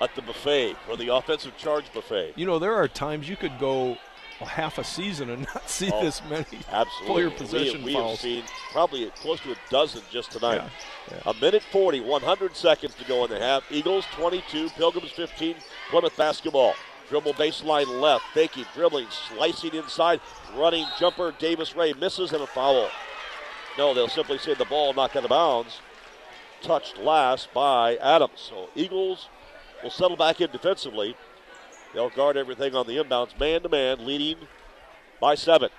[0.00, 2.34] at the buffet or the offensive charge buffet.
[2.36, 3.96] You know, there are times you could go
[4.40, 7.06] a half a season and not see Oh, this many Absolutely.
[7.14, 8.20] player We- possession we, have fouls.
[8.20, 10.62] seen probably close to a dozen just tonight.
[11.10, 13.62] Yeah, A minute 40, 100 seconds to go in the half.
[13.70, 15.54] Eagles 22, Pilgrims 15,
[15.90, 16.74] Plymouth basketball.
[17.08, 20.20] Dribble baseline left, faking, dribbling, slicing inside,
[20.56, 21.32] running jumper.
[21.38, 22.88] Davis Ray misses and a foul.
[23.78, 25.80] No, they'll simply say the ball knocked out of bounds.
[26.62, 28.40] Touched last by Adams.
[28.48, 29.28] So Eagles
[29.82, 31.16] will settle back in defensively.
[31.92, 34.36] They'll guard everything on the inbounds, man to man, leading
[35.20, 35.70] by seven.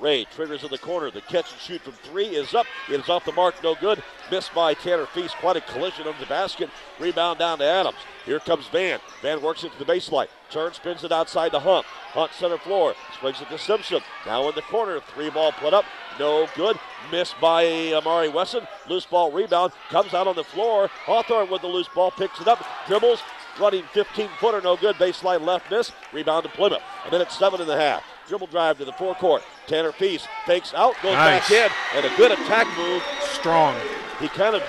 [0.00, 1.10] Ray triggers in the corner.
[1.10, 2.66] The catch and shoot from three is up.
[2.90, 4.02] It is off the mark, no good.
[4.30, 5.36] Missed by Tanner Feast.
[5.36, 6.68] Quite a collision of the basket.
[6.98, 7.98] Rebound down to Adams.
[8.26, 8.98] Here comes Van.
[9.22, 10.26] Van works it to the baseline.
[10.50, 11.86] Turns, spins it outside to Hunt.
[11.86, 12.94] Hunt center floor.
[13.20, 14.00] Swings it to Simpson.
[14.26, 15.00] Now in the corner.
[15.14, 15.84] Three ball put up.
[16.18, 16.78] No good.
[17.10, 18.66] Missed by Amari Wesson.
[18.88, 19.72] Loose ball rebound.
[19.90, 20.88] Comes out on the floor.
[21.04, 22.10] Hawthorne with the loose ball.
[22.10, 22.64] Picks it up.
[22.86, 23.20] Dribbles.
[23.60, 24.60] Running 15 footer.
[24.60, 24.96] No good.
[24.96, 25.92] Baseline left miss.
[26.12, 26.82] Rebound to Plymouth.
[27.06, 28.02] A minute seven and a half.
[28.28, 29.42] Dribble drive to the forecourt.
[29.66, 31.48] Tanner Feast fakes out, goes Nice.
[31.48, 33.02] back in, and a good attack move.
[33.32, 33.74] Strong.
[34.18, 34.62] He kind of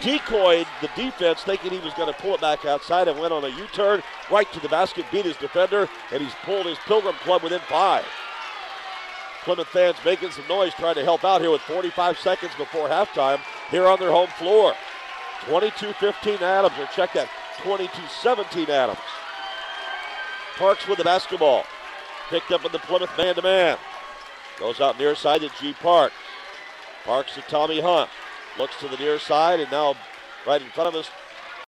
[0.00, 3.44] decoyed the defense, thinking he was going to pull it back outside, and went on
[3.44, 7.42] a U-turn right to the basket, beat his defender, and he's pulled his Pilgrim club
[7.42, 8.04] within five.
[9.46, 13.38] Plymouth fans making some noise, trying to help out here with 45 seconds before halftime
[13.70, 14.74] here on their home floor.
[15.42, 17.28] 22-15 Adams, or check that,
[17.58, 18.98] 22-17 Adams.
[20.56, 21.62] Parks with the basketball.
[22.28, 23.78] Picked up in the Plymouth man-to-man.
[24.58, 25.74] Goes out near side to G.
[25.74, 26.12] Park.
[27.04, 28.10] Parks to Tommy Hunt.
[28.58, 29.94] Looks to the near side, and now
[30.44, 31.08] right in front of us,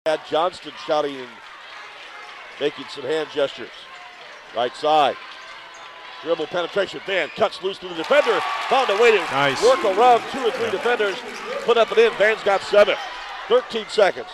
[0.07, 1.29] Chad Johnston shouting and
[2.61, 3.71] making some hand gestures.
[4.55, 5.17] Right side.
[6.25, 7.01] Dribble penetration.
[7.07, 8.41] Van cuts loose to the defender.
[8.69, 9.63] Found a way to Nice.
[9.63, 11.17] work around two or three defenders.
[11.65, 12.13] Put up and in.
[12.15, 12.97] Van's got seven.
[13.49, 14.29] 13 seconds.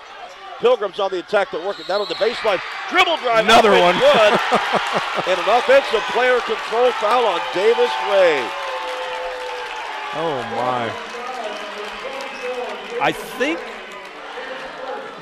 [0.60, 1.50] Pilgrims on the attack.
[1.50, 2.60] They're working down on the baseline.
[2.90, 3.44] Dribble drive.
[3.44, 3.98] Another one.
[3.98, 4.32] Good.
[5.26, 8.46] and an offensive player control foul on Davis Ray.
[10.14, 10.90] Oh my.
[13.02, 13.58] I think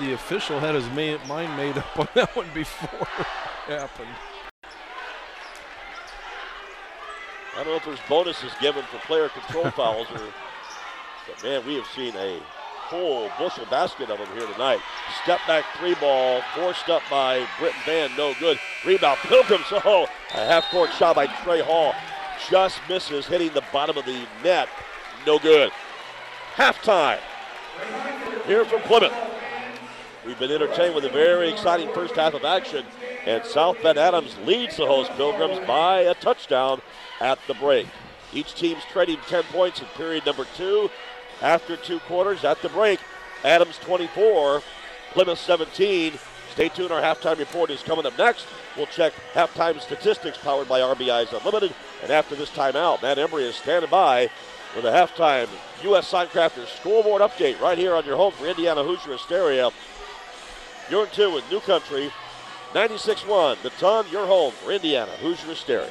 [0.00, 3.06] the official had his mind made up on that one before
[3.68, 4.08] it happened.
[7.58, 10.20] I don't know if there's bonuses given for player control fouls or,
[11.26, 12.38] but man, we have seen a
[12.88, 14.78] whole bushel basket of them here tonight.
[15.24, 18.60] Step back three ball, forced up by Britton Van, no good.
[18.86, 21.94] Rebound, Pilgrims, oh, a half court shot by Trey Hall.
[22.48, 24.68] Just misses, hitting the bottom of the net,
[25.26, 25.72] no good.
[26.54, 27.18] Halftime
[28.46, 29.12] here from Plymouth.
[30.24, 32.86] We've been entertained with a very exciting first half of action,
[33.26, 36.80] and South Bend Adams leads the host Pilgrims by a touchdown
[37.20, 37.86] at the break.
[38.32, 40.90] Each team's trading 10 points in period number two.
[41.40, 43.00] After two quarters at the break,
[43.44, 44.62] Adams 24,
[45.12, 46.14] Plymouth 17.
[46.52, 48.46] Stay tuned, our halftime report is coming up next.
[48.76, 51.72] We'll check halftime statistics powered by RBI's Unlimited.
[52.02, 54.30] And after this timeout, Matt Embry is standing by
[54.74, 55.48] with a halftime
[55.84, 56.10] U.S.
[56.10, 59.70] Signcrafters scoreboard update right here on your home for Indiana Hoosier Hysteria.
[60.90, 62.10] You're in two with New Country,
[62.74, 63.62] 96-1.
[63.62, 65.90] The Ton, your home for Indiana Hoosier Hysteria.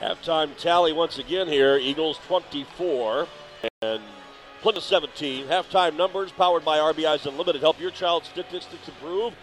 [0.00, 1.76] Halftime tally once again here.
[1.76, 3.26] Eagles 24
[3.82, 4.00] and
[4.62, 5.48] Plymouth 17.
[5.48, 7.60] Halftime numbers powered by RBI's Unlimited.
[7.60, 9.34] Help your child's statistics improve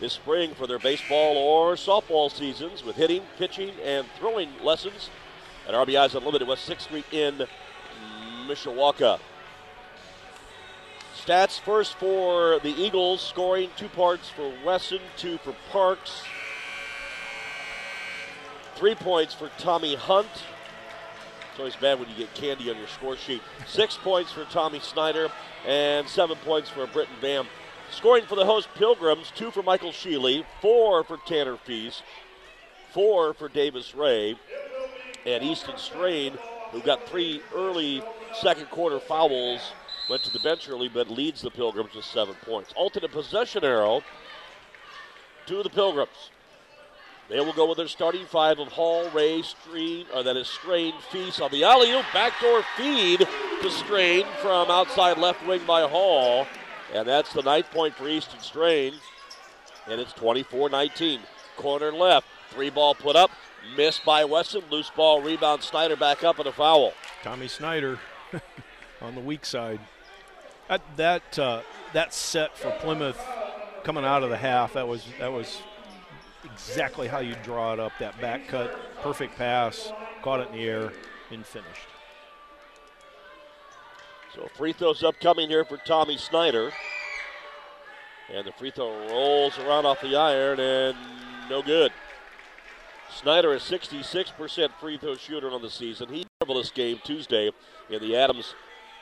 [0.00, 5.10] this spring for their baseball or softball seasons with hitting, pitching, and throwing lessons
[5.68, 7.46] at RBI's Unlimited West 6th Street in
[8.48, 9.20] Mishawaka.
[11.28, 16.22] Stats first for the Eagles, scoring two parts for Wesson, two for Parks,
[18.76, 20.26] three points for Tommy Hunt.
[21.50, 23.42] It's always bad when you get candy on your score sheet.
[23.66, 25.28] Six points for Tommy Snyder,
[25.66, 27.46] and seven points for Britton Van.
[27.90, 32.04] Scoring for the host Pilgrims, two for Michael Sheely, four for Tanner Feast,
[32.94, 34.34] four for Davis Ray,
[35.26, 36.38] and Easton Strain,
[36.72, 38.02] who got three early
[38.40, 39.60] second quarter fouls,
[40.08, 42.72] went to the bench early, but leads the Pilgrims with seven points.
[42.74, 44.02] Alternate possession arrow
[45.46, 46.30] to the Pilgrims.
[47.28, 50.94] They will go with their starting five of Hall, Ray, Strain, or that is Strain,
[51.10, 53.28] Feast on the alley oop backdoor feed
[53.60, 56.46] to Strain from outside left wing by Hall,
[56.94, 58.94] and that's the ninth point for Easton Strain,
[59.86, 61.20] and it's 24-19.
[61.58, 63.30] Corner left, three ball put up,
[63.76, 65.62] missed by Wesson, loose ball rebound.
[65.62, 66.94] Snyder back up and a foul.
[67.22, 67.98] Tommy Snyder
[69.02, 69.80] on the weak side.
[70.68, 73.20] That that uh, that set for Plymouth
[73.84, 75.62] coming out of the half that was that was
[76.44, 77.92] exactly how you draw it up.
[77.98, 80.92] That back cut, perfect pass, caught it in the air,
[81.30, 81.88] and finished.
[84.34, 86.70] So free throws upcoming here for Tommy Snyder.
[88.30, 90.96] And the free throw rolls around off the iron and
[91.48, 91.92] no good.
[93.10, 96.10] Snyder is 66% free throw shooter on the season.
[96.10, 97.50] He marvelous game Tuesday
[97.88, 98.54] in the Adams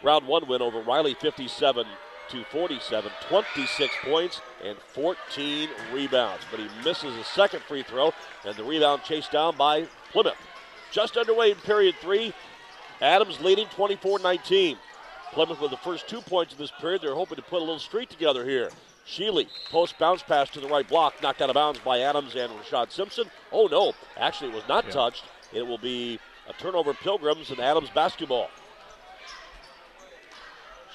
[0.06, 1.84] round one win over Riley 57
[2.30, 6.44] to 47, 26 points and 14 rebounds.
[6.50, 8.12] But he misses a second free throw,
[8.44, 10.36] and the rebound chased down by Plymouth.
[10.92, 12.32] Just underway in period three.
[13.02, 14.78] Adams leading 24 19.
[15.32, 17.02] Plymouth with the first two points of this period.
[17.02, 18.70] They're hoping to put a little streak together here.
[19.06, 22.50] Sheely, post bounce pass to the right block, knocked out of bounds by Adams and
[22.52, 23.28] Rashad Simpson.
[23.52, 24.92] Oh no, actually it was not Yeah.
[24.92, 25.24] touched.
[25.52, 28.50] It will be a turnover Pilgrims and Adams basketball.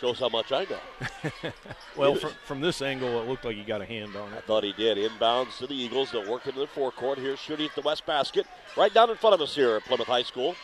[0.02, 1.52] Shows how much I know.
[1.96, 4.38] Well, from, from this angle, it looked like he got a hand on it.
[4.38, 4.98] I thought he did.
[4.98, 6.10] Inbounds to the Eagles.
[6.12, 8.48] They'll work into the forecourt here, shooting at the west basket.
[8.78, 10.56] Right down in front of us here at Plymouth High School.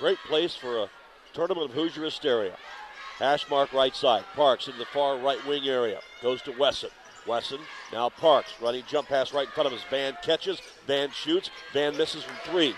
[0.00, 0.90] Great place for a
[1.32, 2.56] tournament of Hoosier hysteria.
[3.18, 4.24] Hash mark right side.
[4.34, 6.00] Parks in the far right wing area.
[6.20, 6.90] Goes to Wesson.
[7.26, 7.60] Wesson,
[7.92, 9.80] now Parks, running jump pass right in front of us.
[9.88, 12.74] Van catches, Van shoots, Van misses from three.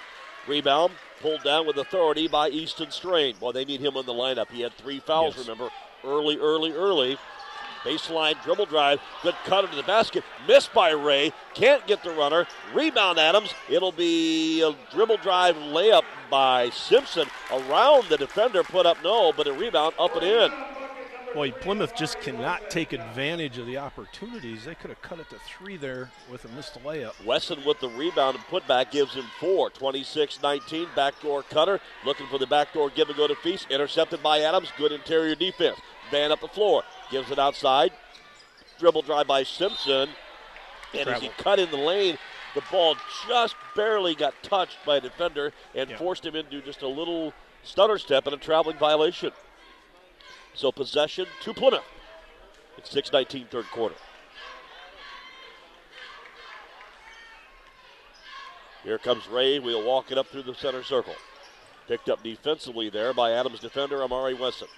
[0.46, 3.34] Rebound pulled down with authority by Easton Strain.
[3.40, 4.50] Boy, they need him on the lineup.
[4.50, 5.46] He had three fouls, Yes.
[5.46, 5.70] remember,
[6.04, 7.18] early, early, early.
[7.84, 12.44] Baseline dribble drive, good cut into the basket, missed by Ray, can't get the runner.
[12.74, 13.54] Rebound Adams.
[13.68, 19.46] It'll be a dribble drive layup by Simpson around the defender, put up no, but
[19.46, 20.50] a rebound up and in.
[21.36, 24.64] Boy, Plymouth just cannot take advantage of the opportunities.
[24.64, 27.12] They could have cut it to three there with a missed layup.
[27.26, 29.68] Wesson with the rebound and putback gives him four.
[29.68, 30.88] 26 19.
[30.96, 31.78] Backdoor cutter.
[32.06, 33.66] Looking for the backdoor give and go to Feast.
[33.68, 34.72] Intercepted by Adams.
[34.78, 35.78] Good interior defense.
[36.10, 36.84] Van up the floor.
[37.10, 37.92] Gives it outside.
[38.78, 40.08] Dribble drive by Simpson.
[40.94, 42.16] And as he cut in the lane,
[42.54, 42.96] the ball
[43.28, 45.98] just barely got touched by a defender and Yeah.
[45.98, 49.32] forced him into just a little stutter step and a traveling violation.
[50.56, 51.84] So possession to Plymouth.
[52.78, 53.94] It's 6 19 third quarter.
[58.82, 59.58] Here comes Ray.
[59.58, 61.14] We'll walk it up through the center circle.
[61.88, 64.68] Picked up defensively there by Adams defender Amari Wesson.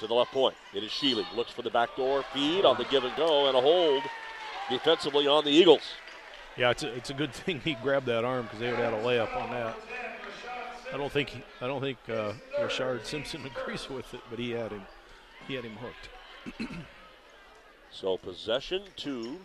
[0.00, 0.54] To the left point.
[0.74, 1.24] It is Sheely.
[1.34, 4.02] Looks for the backdoor feed on the give and go and a hold
[4.70, 5.94] defensively on the Eagles.
[6.56, 8.92] Yeah, it's a, it's a good thing he grabbed that arm because they would have
[8.92, 9.76] had a layup on that.
[10.92, 14.50] I don't think he, I don't think uh, Richard Simpson agrees with it, but he
[14.50, 14.82] had him
[15.48, 16.70] he had him hooked.
[17.94, 19.36] So possession to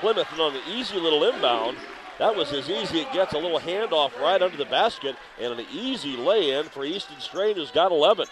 [0.00, 1.76] Plymouth and on an easy little inbound.
[2.18, 3.32] That was as easy it gets.
[3.32, 7.56] A little handoff right under the basket and an easy lay in for Easton Strain,
[7.56, 8.26] who's got 11.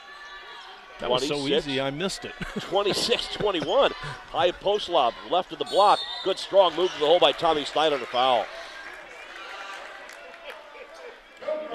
[1.00, 2.32] That was so easy, I missed it.
[2.60, 3.92] 26 21.
[4.30, 5.98] High post lob, left of the block.
[6.22, 8.46] Good strong move to the hole by Tommy Snyder to foul.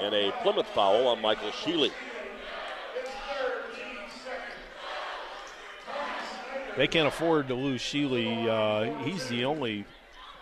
[0.00, 1.90] And a Plymouth foul on Michael Sheely.
[6.76, 8.48] they can't afford to lose Sheely.
[8.48, 9.84] Uh, he's the only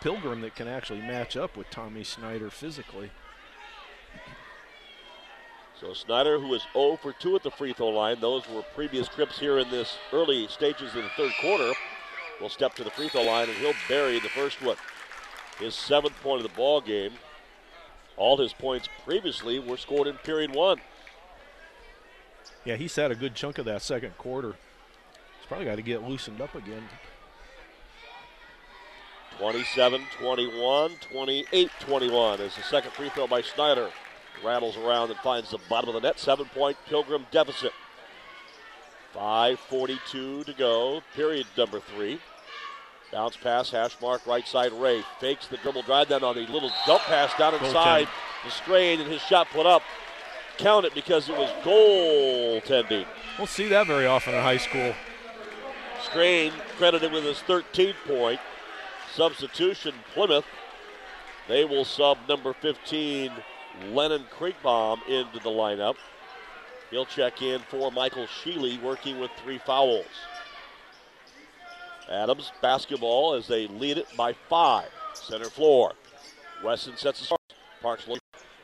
[0.01, 3.11] Pilgrim that can actually match up with Tommy Snyder physically.
[5.81, 9.09] So Snyder, who is 0 for 2 at the free throw line, those were previous
[9.09, 11.73] trips here in this early stages of the third quarter,
[12.41, 14.77] will step to the free throw line and he'll bury the first one.
[15.59, 17.13] His seventh point of the ball game.
[18.17, 20.81] All his points previously were scored in period one.
[22.65, 24.51] Yeah, he's had a good chunk of that second quarter.
[25.39, 26.85] He's probably got to get loosened up again.
[29.39, 33.91] 27 21, 28 21 as the second free throw by Snyder
[34.45, 36.19] rattles around and finds the bottom of the net.
[36.19, 37.73] Seven point Pilgrim deficit.
[39.15, 42.19] 5.42 to go, period number three.
[43.13, 45.05] Bounce pass, hash mark, right side Ray.
[45.21, 48.09] Fakes the dribble drive, then on a little dump pass down inside.
[48.45, 49.83] The strain and his shot put up.
[50.57, 53.05] Count it because it was goaltending.
[53.37, 54.95] We'll see that very often in high school.
[56.03, 58.41] Strain credited with his 13th point.
[59.15, 60.47] Substitution, Plymouth.
[61.49, 63.31] They will sub number 15,
[63.91, 65.97] Lennon Creekbaum, into the lineup.
[66.91, 70.07] He'll check in for Michael Sheely, working with three fouls.
[72.11, 74.89] Adams basketball as they lead it by five.
[75.15, 75.93] Center floor.
[76.65, 77.41] Wesson sets the start.
[77.81, 78.07] Parks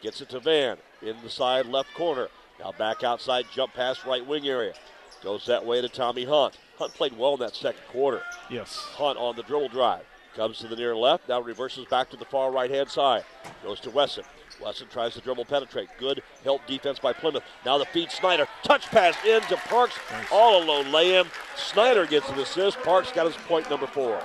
[0.02, 2.28] gets it to Van in the side left corner.
[2.60, 4.74] Now back outside, jump pass right wing area.
[5.22, 6.58] Goes that way to Tommy Hunt.
[6.78, 8.22] Hunt played well in that second quarter.
[8.50, 8.76] Yes.
[8.76, 10.04] Hunt on the dribble drive.
[10.36, 11.28] Comes to the near left.
[11.28, 13.24] Now reverses back to the far right hand side.
[13.64, 14.24] Goes to Wesson.
[14.60, 15.88] Wesson tries to dribble penetrate.
[15.98, 17.42] Good help defense by Plymouth.
[17.64, 18.46] Now the feed Snyder.
[18.62, 19.98] Touch pass into Parks.
[20.10, 20.26] Nice.
[20.30, 21.26] All alone lay in.
[21.56, 22.78] Snyder gets an assist.
[22.82, 24.20] Parks got his point number four.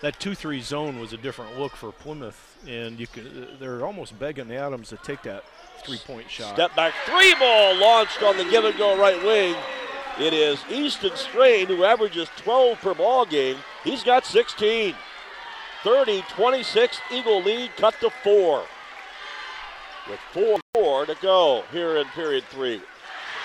[0.00, 4.48] That two-three zone was a different look for Plymouth, and you could they're almost begging
[4.48, 5.44] the Adams to take that
[5.84, 6.54] three-point shot.
[6.54, 9.56] Step back three ball launched on the give and go right wing.
[10.20, 13.56] It is Easton Strain who averages 12 per ball game.
[13.84, 14.94] He's got 16.
[15.84, 18.64] 30 26 Eagle lead cut to four.
[20.08, 22.80] With four more to go here in period three.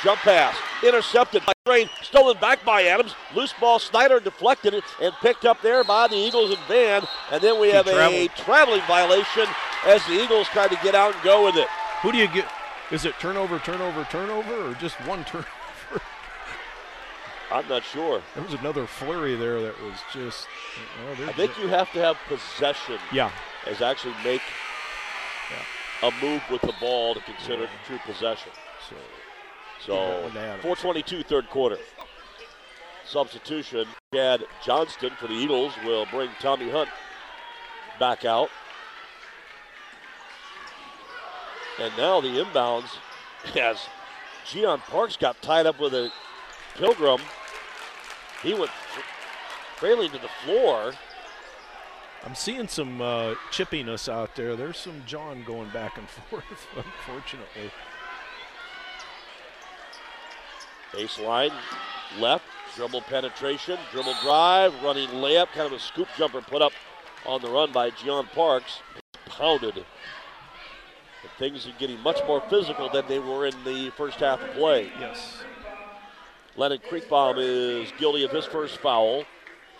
[0.03, 3.15] Jump pass intercepted by Strain, stolen back by Adams.
[3.33, 7.03] Loose ball, Snyder deflected it and picked up there by the Eagles and Van.
[7.31, 9.45] And then we have a traveling violation
[9.85, 11.67] as the Eagles try to get out and go with it.
[12.01, 12.45] Who do you get?
[12.91, 15.47] Is it turnover, turnover, turnover, or just one turnover?
[17.51, 18.21] I'm not sure.
[18.35, 20.47] There was another flurry there that was just.
[21.25, 23.31] I think ju- you have to have possession Yeah,
[23.67, 24.41] as actually make
[26.03, 28.51] a move with the ball to consider it true possession.
[28.89, 28.95] so
[29.79, 30.63] So that one to Adams.
[30.63, 31.77] 422 third quarter.
[33.05, 33.87] Substitution.
[34.13, 36.89] Chad Johnston for the Eagles will bring Tommy Hunt
[37.99, 38.49] back out.
[41.79, 42.97] And now the inbounds
[43.55, 43.87] as
[44.45, 46.11] Gian Parks got tied up with a
[46.75, 47.21] Pilgrim.
[48.41, 48.71] He went
[49.77, 50.93] trailing to the floor.
[52.25, 54.55] I'm seeing some uh, chippiness out there.
[54.55, 57.71] There's some John going back and forth, unfortunately.
[60.93, 61.51] Baseline,
[62.19, 62.45] left,
[62.75, 66.71] dribble penetration, dribble drive, running layup, kind of a scoop jumper put up
[67.25, 68.79] on the run by Gian Parks.
[69.25, 69.83] Pounded.
[71.39, 74.91] Things are getting much more physical than they were in the first half of play.
[74.99, 75.43] Yes.
[76.55, 79.25] Lennon Kriegbaum is guilty of his first foul.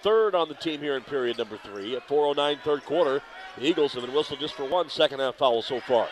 [0.03, 1.95] Third on the team here in period number three.
[1.95, 3.21] At 4.09 third quarter,
[3.57, 6.09] the Eagles have been whistled just for one second half foul so far.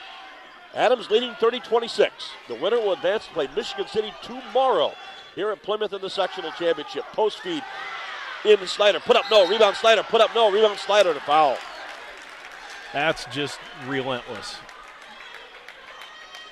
[0.73, 2.09] Adams leading 30-26.
[2.47, 4.93] The winner will advance to play Michigan City tomorrow
[5.35, 7.03] here at Plymouth in the sectional championship.
[7.11, 7.63] Post feed
[8.45, 9.01] in Snyder.
[9.01, 9.45] Put up no.
[9.45, 10.03] Rebound Snyder.
[10.03, 10.49] Put up no.
[10.49, 11.57] Rebound Snyder to foul.
[12.93, 14.55] That's just relentless.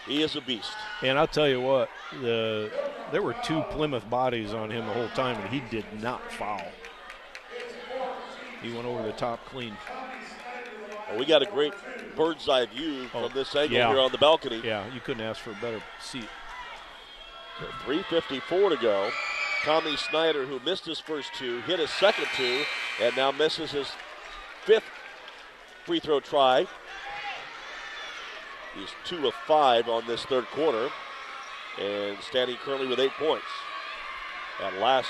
[0.06, 0.72] He is a beast.
[1.02, 1.90] And I'll tell you what,
[2.22, 2.70] the
[3.12, 6.62] there were two Plymouth bodies on him the whole time, and he did not foul.
[8.62, 9.76] He went over the top clean.
[11.10, 11.74] Well, we got a great
[12.16, 13.90] bird's eye view Oh, from this angle yeah.
[13.90, 14.62] here on the balcony.
[14.64, 16.28] Yeah, you couldn't ask for a better seat.
[17.86, 19.10] 3.54 to go.
[19.64, 22.64] Tommy Snyder, who missed his first two, hit his second two,
[23.02, 23.88] and now misses his
[24.64, 24.86] fifth
[25.86, 26.66] free throw try.
[28.76, 30.90] He's two of five on this third quarter,
[31.80, 33.46] and standing currently with eight points.
[34.62, 35.10] That last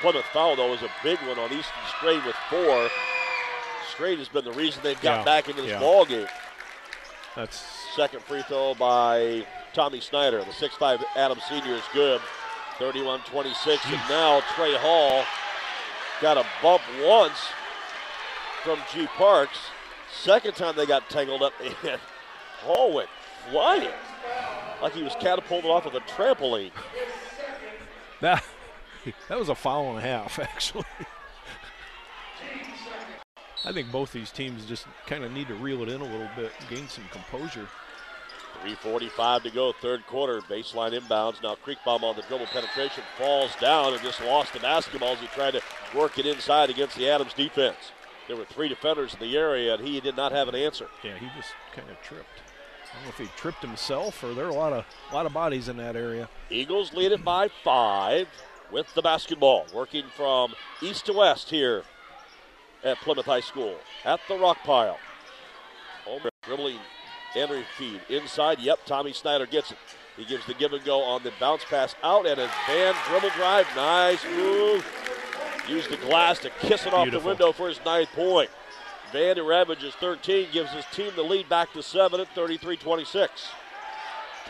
[0.00, 2.88] Plymouth foul, though, is a big one on Easton Strain with four.
[3.92, 5.80] Strain has been the reason they've got Yeah, back into this yeah.
[5.80, 6.26] ball game.
[7.34, 7.56] That's
[7.96, 10.38] Second free throw by Tommy Snyder.
[10.38, 12.20] The 6'5 Adam Senior is good.
[12.78, 13.84] 31 26.
[13.86, 15.24] And now Trey Hall
[16.22, 17.38] got a bump once
[18.62, 19.58] from G Parks.
[20.12, 21.52] Second time they got tangled up,
[21.84, 22.00] and
[22.62, 23.08] Hall went
[23.50, 23.90] flying
[24.80, 26.70] like he was catapulted off of a trampoline.
[29.28, 29.38] that.
[29.38, 30.84] Was a foul and a half, actually.
[33.64, 36.30] I think both these teams just kind of need to reel it in a little
[36.36, 37.68] bit, gain some composure.
[38.64, 40.40] 3.45 to go, third quarter.
[40.42, 41.42] Baseline inbounds.
[41.42, 45.26] Now Creekbaum on the dribble penetration falls down and just lost the basketball as he
[45.28, 45.62] tried to
[45.94, 47.92] work it inside against the Adams defense.
[48.26, 50.88] There were three defenders in the area, and he did not have an answer.
[51.02, 52.42] Yeah, he just kind of tripped.
[52.90, 55.26] I don't know if he tripped himself or there are a lot of a lot
[55.26, 56.28] of bodies in that area.
[56.50, 58.28] Eagles lead it by five
[58.70, 59.66] with the basketball.
[59.74, 61.82] Working from east to west here
[62.84, 64.98] at Plymouth High School at the rock pile.
[66.04, 66.78] Homer dribbling
[67.34, 68.58] entry feed inside.
[68.60, 69.78] Yep, Tommy Snyder gets it.
[70.16, 73.30] He gives the give and go on the bounce pass out and a Van dribble
[73.36, 73.66] drive.
[73.76, 74.84] Nice move.
[75.68, 78.50] Used the glass to kiss it off the window for his ninth point.
[79.12, 83.48] Van, who averages 13, gives his team the lead back to seven at 33 26.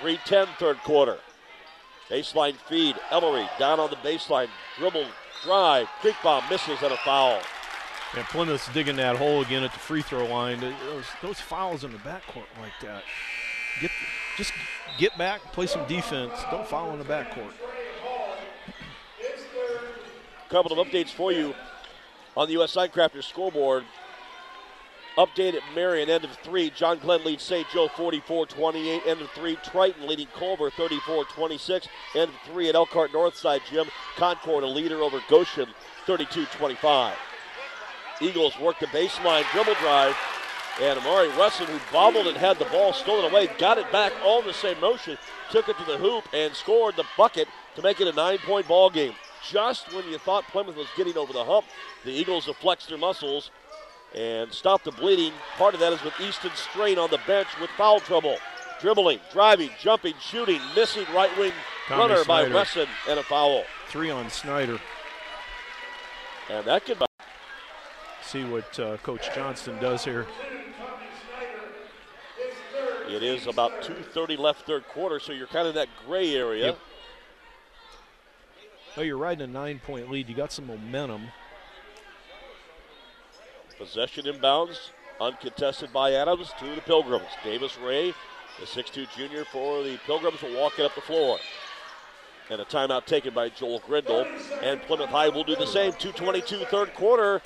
[0.00, 1.18] 3-10 third quarter.
[2.08, 2.96] Baseline feed.
[3.10, 4.48] Ellery down on the baseline.
[4.78, 5.06] Dribble,
[5.44, 5.86] drive.
[6.00, 7.40] Creekbaum misses and a foul.
[8.16, 10.60] And Plymouth's digging that hole again at the free throw line.
[10.60, 13.02] Those, those fouls in the backcourt like that.
[13.80, 13.90] Get
[14.38, 14.52] just
[14.98, 16.32] get back, play some defense.
[16.50, 17.52] Don't foul in the backcourt.
[20.46, 21.54] A couple of updates for you
[22.36, 22.74] on the U.S.
[22.74, 23.84] Signcrafters scoreboard.
[25.18, 26.70] Update at Marian, end of three.
[26.70, 27.68] John Glenn leads St.
[27.70, 29.02] Joe 44 28.
[29.04, 29.56] End of three.
[29.64, 31.88] Triton leading Culver 34 26.
[32.14, 33.88] End of three at Elkhart Northside Gym.
[34.14, 35.66] Concord a leader over Goshen
[36.06, 37.16] 32 25.
[38.20, 40.16] Eagles work the baseline dribble drive.
[40.80, 44.42] And Amari Wesson, who bobbled and had the ball stolen away, got it back all
[44.42, 45.18] in the same motion,
[45.50, 48.68] took it to the hoop, and scored the bucket to make it a nine point
[48.68, 49.14] ball game.
[49.50, 51.66] Just when you thought Plymouth was getting over the hump,
[52.04, 53.50] the Eagles have flexed their muscles
[54.14, 55.32] and stop the bleeding.
[55.56, 58.36] Part of that is with Easton Strain on the bench with foul trouble.
[58.80, 61.52] Dribbling, driving, jumping, shooting, missing right wing
[61.88, 62.54] Tommy runner by Snyder.
[62.54, 63.64] Wesson and a foul.
[63.88, 64.78] Three on Snyder.
[66.48, 66.98] And that could
[68.28, 70.26] See what uh, Coach Johnston does here.
[73.08, 76.66] It is about 2.30 left third quarter, so you're kind of that gray area.
[76.66, 76.78] Yep.
[78.98, 80.28] Oh, you're riding a nine-point lead.
[80.28, 81.28] You got some momentum.
[83.78, 87.28] Possession inbounds, uncontested by Adams to the Pilgrims.
[87.44, 88.12] Davis Ray,
[88.58, 91.38] the 6'2 junior for the Pilgrims, will walk it up the floor.
[92.50, 94.26] And a timeout taken by Joel Grindle.
[94.62, 95.92] And Plymouth High will do the same.
[95.92, 97.40] 2.22 third quarter.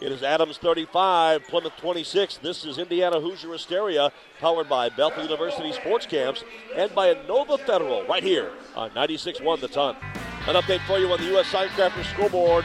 [0.00, 2.38] It is Adams 35, Plymouth 26.
[2.38, 4.10] This is Indiana Hoosier Hysteria,
[4.40, 6.42] powered by Bethel University Sports Camps
[6.74, 9.96] and by Inova Federal, right here on 96.1 The Ton.
[10.46, 11.46] An update for you on the U.S.
[11.46, 12.64] Signcrafters scoreboard.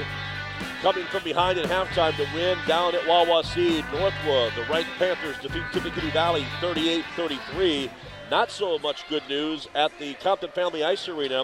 [0.81, 3.83] Coming from behind at halftime to win down at Wawasee.
[3.91, 7.91] Northwood, the ranked Panthers defeat Tippecanoe Valley 38 33.
[8.31, 11.43] Not so much good news at the Compton Family Ice Arena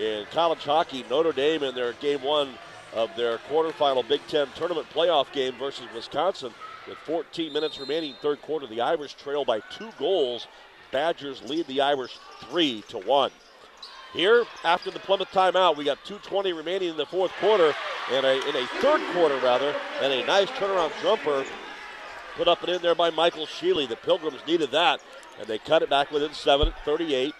[0.00, 1.04] in college hockey.
[1.08, 2.54] Notre Dame in their game one
[2.92, 6.52] of their quarterfinal Big Ten tournament playoff game versus Wisconsin.
[6.88, 10.48] With 14 minutes remaining, third quarter, the Irish trail by two goals.
[10.90, 13.30] Badgers lead the Irish three to one.
[14.12, 17.74] Here, after the Plymouth timeout, we got 2:20 remaining in the fourth quarter,
[18.10, 21.44] and a, in a third quarter rather, and a nice turnaround jumper
[22.36, 23.88] put up and in there by Michael Sheely.
[23.88, 25.00] The Pilgrims needed that,
[25.38, 27.34] and they cut it back within seven at 38,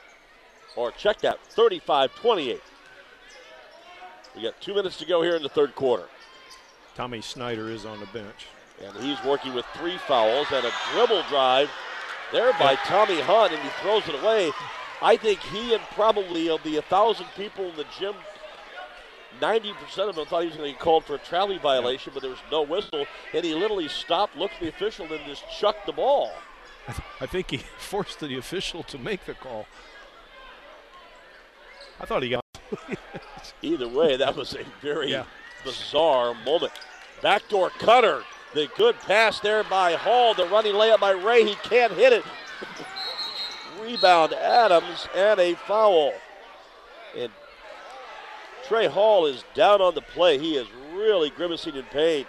[0.77, 2.61] or check that, 35-28.
[4.35, 6.05] We got two minutes to go here in the third quarter.
[6.95, 8.47] Tommy Snyder is on the bench.
[8.83, 11.71] And he's working with three fouls and a dribble drive
[12.33, 14.51] there by Tommy Hunt, and he throws it away.
[15.03, 18.15] I think he and probably of the 1,000 people in the gym,
[19.41, 19.75] 90%
[20.09, 22.31] of them thought he was going to be called for a travel violation, but there
[22.31, 23.07] was no whistle.
[23.35, 26.31] And he literally stopped, looked at the official, and just chucked the ball.
[26.87, 29.67] I, th- I think he forced the official to make the call.
[32.01, 32.45] I thought he got.
[33.63, 35.25] Either way, that was a very Yeah.
[35.65, 36.73] bizarre moment.
[37.23, 38.23] Backdoor cutter.
[38.55, 40.35] The good pass there by Hall.
[40.35, 41.45] The running layup by Ray.
[41.45, 42.25] He can't hit it.
[43.83, 46.13] Rebound Adams and a foul.
[47.17, 47.31] And
[48.67, 50.39] Trey Hall is down on the play.
[50.39, 52.27] He is really grimacing in pain.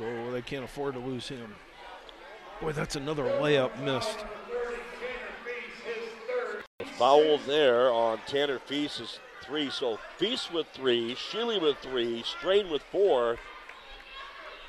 [0.00, 1.54] Oh, they can't afford to lose him.
[2.60, 4.18] Boy, that's another layup missed.
[6.78, 9.70] The foul there on Tanner Feast is three.
[9.70, 13.38] So Feast with three, Sheely with three, Strain with four.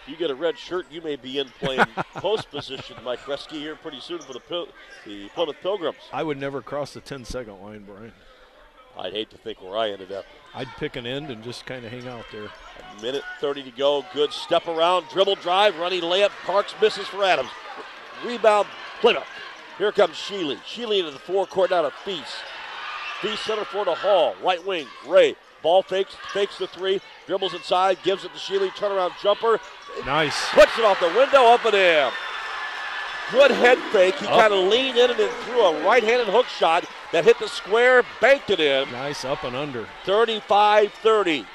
[0.07, 1.85] You get a red shirt, you may be in playing
[2.15, 4.67] post position, Mike Kresge, here pretty soon for the Pil-
[5.05, 5.97] the Plymouth Pilgrims.
[6.11, 8.11] I would never cross the 10 second line, Brian.
[8.97, 10.25] I'd hate to think where I ended up.
[10.53, 12.49] I'd pick an end and just kind of hang out there.
[12.97, 14.03] A minute 30 to go.
[14.13, 16.31] Good step around, dribble drive, running layup.
[16.45, 17.49] Parks misses for Adams.
[18.25, 18.67] Rebound,
[18.99, 19.23] Plymouth.
[19.77, 20.57] Here comes Sheely.
[20.57, 22.35] Sheely into the forecourt now to Feast.
[23.21, 24.35] Feast center for to Hall.
[24.43, 25.35] Right wing, Ray.
[25.61, 28.69] Ball fakes, fakes the three, dribbles inside, gives it to Sheely.
[28.71, 29.59] Turnaround jumper.
[30.05, 30.49] Nice.
[30.49, 32.11] Puts it off the window, up and in.
[33.31, 34.15] Good head fake.
[34.15, 37.39] He kind of leaned in and then threw a right handed hook shot that hit
[37.39, 38.91] the square, banked it in.
[38.91, 39.87] Nice up and under.
[40.05, 41.45] 35 30.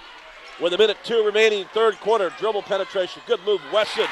[0.60, 3.20] With a minute two remaining, third quarter, dribble penetration.
[3.26, 3.60] Good move.
[3.72, 4.06] Wesson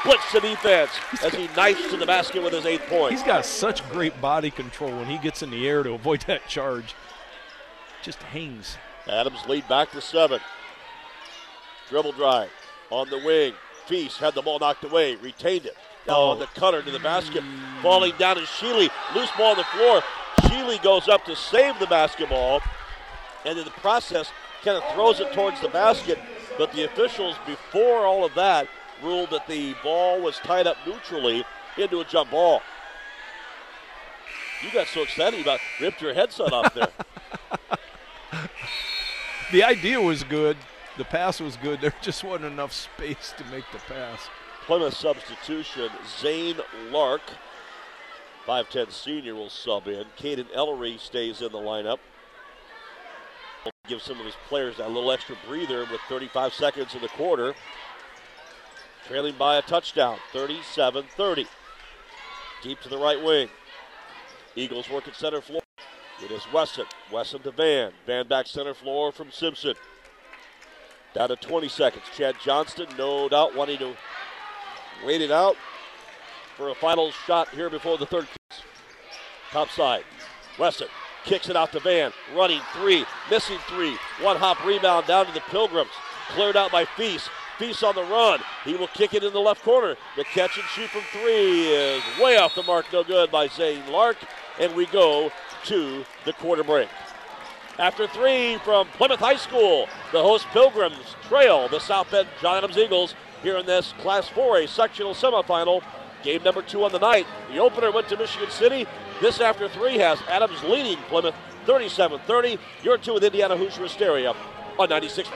[0.00, 0.90] splits the defense
[1.22, 3.12] as he knifes to the basket with his eighth point.
[3.12, 6.48] He's got such great body control when he gets in the air to avoid that
[6.48, 6.96] charge.
[8.02, 8.76] Just hangs.
[9.06, 10.40] Adams lead back to seven.
[11.88, 12.50] Dribble drive
[12.90, 13.54] on the wing.
[13.86, 15.76] Feast had the ball knocked away, retained it.
[16.08, 17.42] Oh, the cutter to the basket.
[17.82, 18.88] Falling down is Sheely.
[19.14, 20.02] Loose ball on the floor.
[20.40, 22.60] Sheely goes up to save the basketball.
[23.44, 24.30] And in the process,
[24.62, 26.18] kind of throws it towards the basket.
[26.56, 28.68] But the officials, before all of that,
[29.02, 31.44] ruled that the ball was tied up neutrally
[31.76, 32.62] into a jump ball.
[34.64, 36.88] You got so excited about ripped your headset off there.
[39.50, 40.58] The idea was good.
[40.98, 41.80] The pass was good.
[41.80, 44.28] There just wasn't enough space to make the pass.
[44.66, 45.90] Plymouth substitution,
[46.20, 46.56] Zane
[46.90, 47.22] Lark,
[48.46, 50.04] 5'10 senior, will sub in.
[50.18, 51.98] Caden Ellery stays in the lineup.
[53.86, 57.54] Give some of his players that little extra breather with 35 seconds in the quarter.
[59.06, 61.46] Trailing by a touchdown, 37 30.
[62.62, 63.48] Deep to the right wing.
[64.56, 65.62] Eagles work at center floor.
[66.22, 66.86] It is Wesson.
[67.10, 67.92] Wesson to Van.
[68.04, 69.74] Van back center floor from Simpson.
[71.18, 72.04] Down to 20 seconds.
[72.16, 73.92] Chad Johnston, no doubt, wanting to
[75.04, 75.56] wait it out
[76.56, 78.28] for a final shot here before the third.
[79.50, 80.04] Top side.
[80.60, 80.86] Wesson
[81.24, 82.12] kicks it out to Van.
[82.36, 83.96] Running three, missing three.
[84.20, 85.90] One hop rebound down to the Pilgrims.
[86.28, 87.30] Cleared out by Feast.
[87.58, 88.38] Feast on the run.
[88.64, 89.96] He will kick it in the left corner.
[90.16, 92.92] The catch and shoot from three is way off the mark.
[92.92, 94.18] No good by Zane Lark.
[94.60, 95.32] And we go
[95.64, 96.88] to the quarter break.
[97.78, 102.76] After three from Plymouth High School, the host Pilgrims trail the South Bend John Adams
[102.76, 105.84] Eagles here in this Class 4A sectional semifinal.
[106.24, 107.24] Game number two on the night.
[107.52, 108.84] The opener went to Michigan City.
[109.20, 112.58] This after three has Adams leading Plymouth 37 30.
[112.82, 114.34] You're two with Indiana Hoosier Hysteria
[114.76, 115.28] on 96.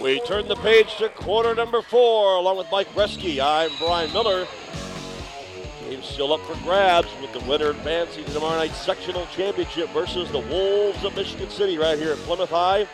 [0.00, 3.40] We turn the page to quarter number four along with Mike Bresky.
[3.40, 4.46] I'm Brian Miller.
[6.00, 10.38] Still up for grabs with the winner advancing to tomorrow night's sectional championship versus the
[10.38, 12.86] Wolves of Michigan City right here at Plymouth High.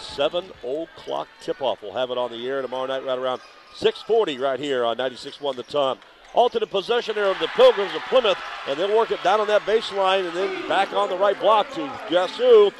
[0.00, 1.82] 7 o'clock tip-off.
[1.82, 3.40] We'll have it on the air tomorrow night right around
[3.74, 5.98] 640 right here on 96.1 The Ton.
[6.34, 9.62] Alternate possession there of the Pilgrims of Plymouth, and they'll work it down on that
[9.62, 12.70] baseline and then back on the right block to guess who?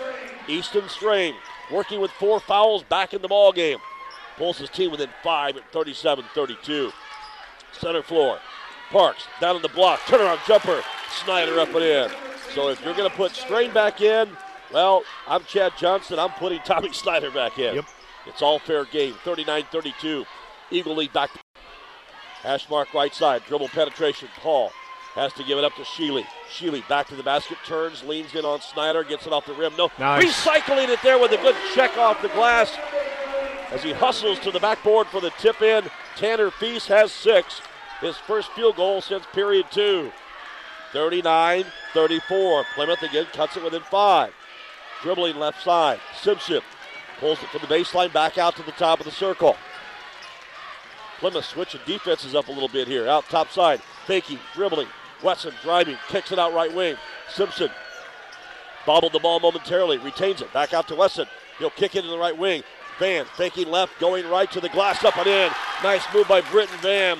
[0.47, 1.35] Easton Strain,
[1.73, 3.79] working with four fouls back in the ball game.
[4.37, 6.93] Pulls his team within five at 37-32.
[7.73, 8.39] Center floor.
[8.91, 10.01] Parks down on the block.
[10.01, 10.83] Turnaround jumper.
[11.25, 12.11] Snyder up and in.
[12.55, 14.31] So if you're going to put Strain back in,
[14.73, 16.19] Well, I'm Chad Johnston.
[16.19, 17.77] I'm putting Tommy Snyder back in.
[17.77, 17.85] Yep.
[18.27, 19.15] It's all fair game.
[19.25, 20.25] 39 32.
[20.71, 21.31] Eagle lead back.
[22.43, 23.43] Hash mark right side.
[23.47, 24.29] Dribble penetration.
[24.41, 24.71] Hall
[25.15, 26.25] has to give it up to Sheely.
[26.51, 29.73] Sheely back to the basket, turns, leans in on Snyder, gets it off the rim.
[29.77, 30.25] No, Nice.
[30.47, 32.73] recycling it there with a good check off the glass
[33.73, 35.85] as he hustles to the backboard for the tip in.
[36.17, 37.61] Tanner Feast has six.
[38.01, 40.13] His first field goal since period two.
[40.93, 42.65] 39 34.
[42.75, 44.33] Plymouth again cuts it within five.
[45.03, 46.01] Dribbling left side.
[46.21, 46.61] Simpson
[47.21, 49.57] pulls it from the baseline back out to the top of the circle.
[51.19, 53.09] Plymouth switching defenses up a little bit here.
[53.09, 53.81] Out top side.
[54.07, 54.89] Faking, dribbling.
[55.23, 56.97] Wesson driving, kicks it out right wing.
[57.29, 57.71] Simpson
[58.87, 60.53] bobbled the ball momentarily, retains it.
[60.53, 61.27] Back out to Wesson.
[61.59, 62.63] He'll kick it in the right wing.
[62.99, 65.51] Van faking left, going right to the glass, up and in.
[65.83, 67.19] Nice move by Britton Van,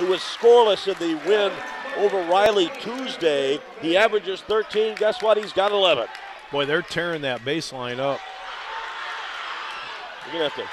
[0.00, 1.52] who was scoreless in the win
[1.98, 3.60] over Riley Tuesday.
[3.82, 4.94] He averages 13.
[4.96, 5.36] Guess what?
[5.36, 6.08] He's got 11.
[6.50, 8.18] Boy, they're tearing that baseline up.
[10.24, 10.70] You're going to have to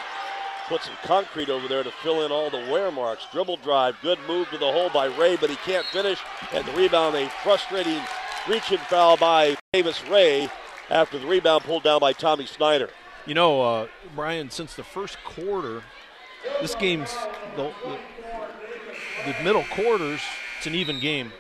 [0.69, 3.27] put some concrete over there to fill in all the wear marks.
[3.31, 6.19] Dribble drive, good move to the hole by Ray, but he can't finish.
[6.53, 7.99] And the rebound, a frustrating
[8.47, 10.49] reach-in foul by Davis Ray
[10.89, 12.89] after the rebound pulled down by Tommy Snyder.
[13.25, 15.83] You know, uh, Brian, since the first quarter,
[16.61, 17.13] this game's
[17.57, 17.73] the,
[19.33, 20.21] the, middle quarters.
[20.57, 21.31] It's an even game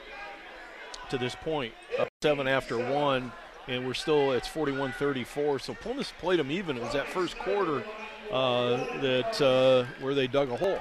[1.09, 1.73] to this point.
[1.97, 3.31] Up seven after one,
[3.67, 5.61] and we're still it's 41-34.
[5.61, 6.77] So Plymouth played them even.
[6.77, 7.83] It was that first quarter
[8.31, 10.79] uh, that uh, where they dug a hole.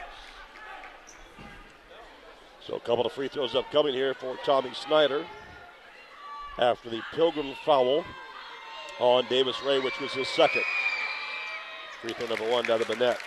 [2.67, 5.25] So a couple of free throws upcoming here for Tommy Snyder
[6.59, 8.05] after the Pilgrim foul
[8.99, 10.63] on Davis Ray, which was his second.
[12.01, 13.21] Free throw number one down to the net.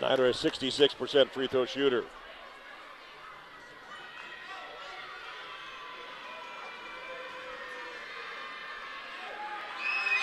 [0.00, 2.04] Snyder is 66% free throw shooter.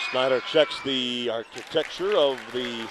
[0.09, 2.89] Snyder checks the architecture of the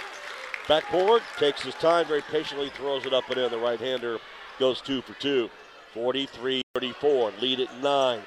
[0.69, 3.51] backboard, takes his time, very patiently throws it up and in.
[3.51, 4.19] The right hander
[4.61, 5.51] goes two for two.
[5.93, 8.21] 43 34, lead at nine.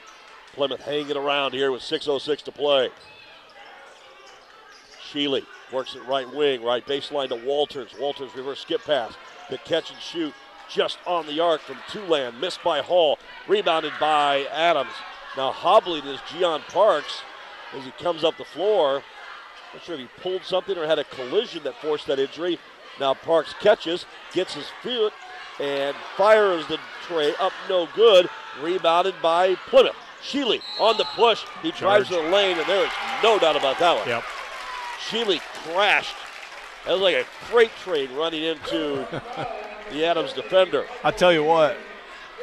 [0.51, 2.89] Plymouth hanging around here with 6.06 to play.
[5.09, 7.91] Sheely works it right wing, right baseline to Walters.
[7.99, 9.13] Walters reverse skip pass.
[9.49, 10.33] The catch and shoot
[10.69, 13.17] just on the arc from Tulan, missed by Hall,
[13.47, 14.93] rebounded by Adams.
[15.35, 17.21] Now hobbling is Gian Parks
[17.75, 19.03] as he comes up the floor.
[19.73, 22.59] Not sure if he pulled something or had a collision that forced that injury.
[22.99, 25.13] Now Parks catches, gets his foot,
[25.59, 28.29] and fires the tray up no good.
[28.61, 29.95] Rebounded by Plymouth.
[30.21, 31.43] Sheely on the push.
[31.61, 32.91] He drives to the lane, and there is
[33.23, 34.07] no doubt about that one.
[34.07, 34.23] Yep.
[35.07, 36.15] Sheely crashed.
[36.85, 39.07] That was like a freight train running into
[39.91, 40.85] the Adams defender.
[41.03, 41.77] I tell you what,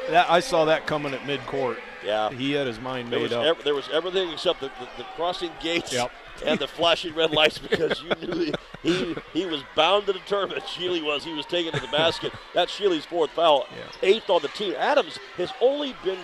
[0.09, 1.77] that I saw that coming at midcourt.
[2.05, 2.29] Yeah.
[2.31, 3.43] He had his mind made up.
[3.57, 6.11] ev- there was everything except the, the, the crossing gates Yep.
[6.45, 8.53] and the flashing red lights because you knew he,
[8.83, 10.59] he, he was bound to determine.
[10.61, 11.23] Sheely was.
[11.23, 12.31] He was taken to the basket.
[12.53, 13.83] That's Sheely's fourth foul, Yeah.
[14.07, 14.75] eighth on the team.
[14.77, 16.19] Adams has only been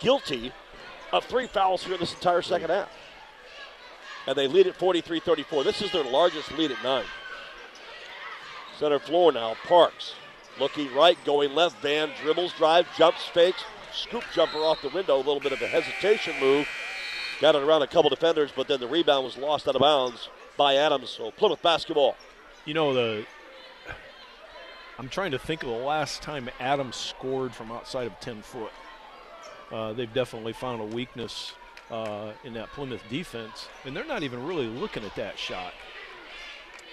[0.00, 0.52] guilty
[1.12, 2.88] of three fouls here this entire second half.
[4.26, 5.64] And they lead at 43 34.
[5.64, 7.04] This is their largest lead at nine.
[8.78, 9.54] Center floor now.
[9.66, 10.14] Parks
[10.58, 11.80] looking right, going left.
[11.80, 13.62] Van dribbles, drive, jumps, fakes,
[13.92, 15.16] scoop jumper off the window.
[15.16, 16.66] A little bit of a hesitation move.
[17.40, 20.28] Got it around a couple defenders, but then the rebound was lost out of bounds
[20.56, 21.10] by Adams.
[21.10, 22.16] So Plymouth basketball.
[22.64, 23.26] You know the.
[24.98, 28.72] I'm trying to think of the last time Adams scored from outside of 10 foot.
[29.70, 31.52] Uh, they've definitely found a weakness
[31.90, 35.72] uh, in that Plymouth defense, and they're not even really looking at that shot.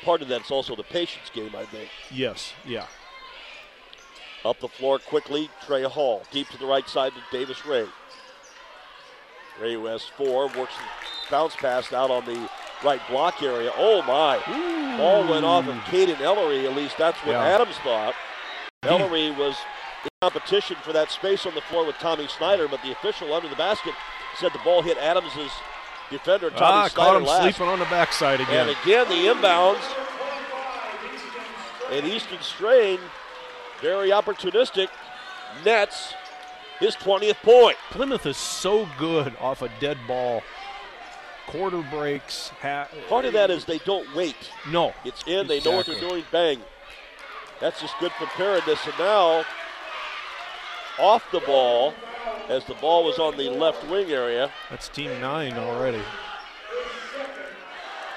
[0.04, 1.89] Part of that's also the patience game, I think.
[2.12, 2.86] Yes, yeah.
[4.46, 6.24] Up the floor quickly, Trey Hall.
[6.32, 7.86] Deep to the right side to Davis Ray.
[9.62, 12.50] Ray West four, works the bounce pass out on the
[12.84, 13.72] right block area.
[13.78, 14.39] Oh my.
[14.98, 17.44] Ball went off of Caden Ellery, at least that's what Yeah.
[17.46, 18.14] Adams thought.
[18.84, 19.56] Ellery was
[20.04, 23.48] in competition for that space on the floor with Tommy Snyder, but the official under
[23.48, 23.94] the basket
[24.40, 25.32] said the ball hit Adams'
[26.10, 27.42] defender, Tommy Ah, Snyder, caught him last.
[27.44, 28.70] sleeping on the backside again.
[28.70, 29.82] And again, the inbounds.
[31.92, 33.00] And Easton Strain,
[33.82, 34.88] very opportunistic,
[35.64, 36.14] nets
[36.80, 37.78] his 20th point.
[37.92, 40.42] Plymouth is so good off a dead ball.
[41.48, 42.50] Quarter breaks.
[42.62, 44.36] Ha- Part of that is they don't wait.
[44.72, 44.94] no.
[45.06, 46.62] It's in, they know what they're doing, bang.
[47.60, 48.80] That's just good preparedness.
[48.86, 49.46] And now,
[51.00, 51.94] off the ball,
[52.50, 56.02] as the ball was on the left wing area, That's team nine already.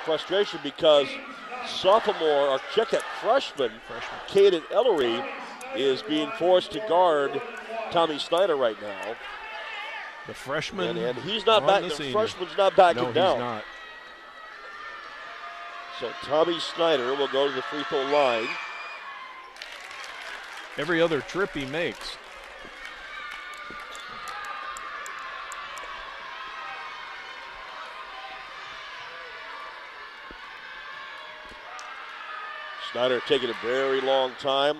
[0.04, 1.08] frustration because
[1.66, 4.20] sophomore, or check that freshman, Freshman.
[4.28, 5.20] Caden Ellery
[5.74, 7.40] is being forced to guard
[7.90, 9.14] Tommy Snyder right now.
[10.26, 10.96] The freshman.
[10.96, 11.82] And, and he's not back.
[11.82, 13.32] the The, freshman's not backing no, down.
[13.36, 13.64] he's not.
[16.00, 18.48] So Tommy Snyder will go to the free throw line.
[20.76, 22.16] Every other trip he makes.
[32.96, 34.78] Snyder taking a very long time.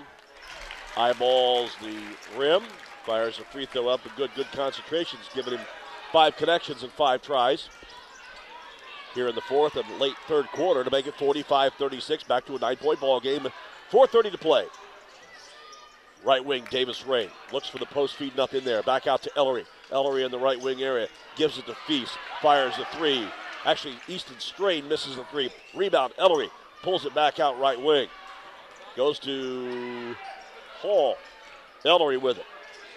[0.97, 1.99] Eyeballs the
[2.35, 2.63] rim.
[3.05, 4.07] Fires a free throw up.
[4.07, 5.19] A good, good concentration.
[5.21, 5.67] It's given him
[6.13, 7.69] five connections and five tries.
[9.15, 12.27] Here in the fourth and late third quarter to make it 45-36.
[12.27, 13.49] Back to a nine-point ball game.
[13.91, 14.65] 4:30 to play.
[16.25, 18.83] Right wing, Davis Ray looks for the post feed, nothing there.
[18.83, 19.67] Back out to Ellery.
[19.93, 22.17] Ellery in the right wing area gives it to Feast.
[22.41, 23.29] Fires the three.
[23.67, 25.51] Actually, Easton Strain misses the three.
[25.75, 26.49] Rebound, Ellery
[26.83, 28.09] pulls it back out right wing.
[28.97, 30.15] Goes to
[30.81, 31.17] Hall.
[31.85, 32.47] Ellery with it.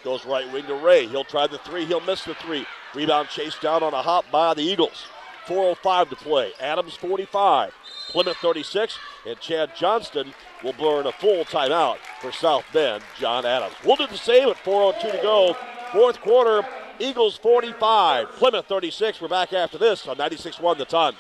[0.04, 1.08] Goes right wing to Ray.
[1.08, 1.86] He'll try the three.
[1.86, 2.66] He'll miss the three.
[2.96, 5.06] Rebound chased down on a hop by the Eagles.
[5.46, 6.52] 4.05 to play.
[6.60, 7.74] Adams 45.
[8.10, 8.98] Plymouth 36.
[9.28, 13.04] And Chad Johnston will burn a full timeout for South Bend.
[13.20, 13.76] John Adams.
[13.84, 15.58] We'll do the same at 4.02 to go.
[15.92, 16.68] Fourth quarter.
[17.00, 18.30] Eagles 45.
[18.34, 19.22] Plymouth 36.
[19.22, 21.16] We're back after this on 96 1 the ton.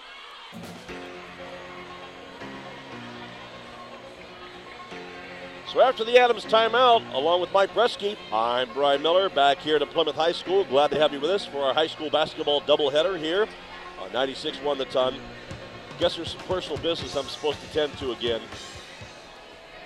[5.71, 9.89] So after the Adams timeout, along with Mike Bresky, I'm Brian Miller back here at
[9.91, 10.63] Plymouth High School.
[10.65, 13.47] Glad to have you with us for our high school basketball doubleheader here
[14.01, 15.15] on 96-1 the ton.
[15.99, 18.41] Guess there's some personal business I'm supposed to tend to again.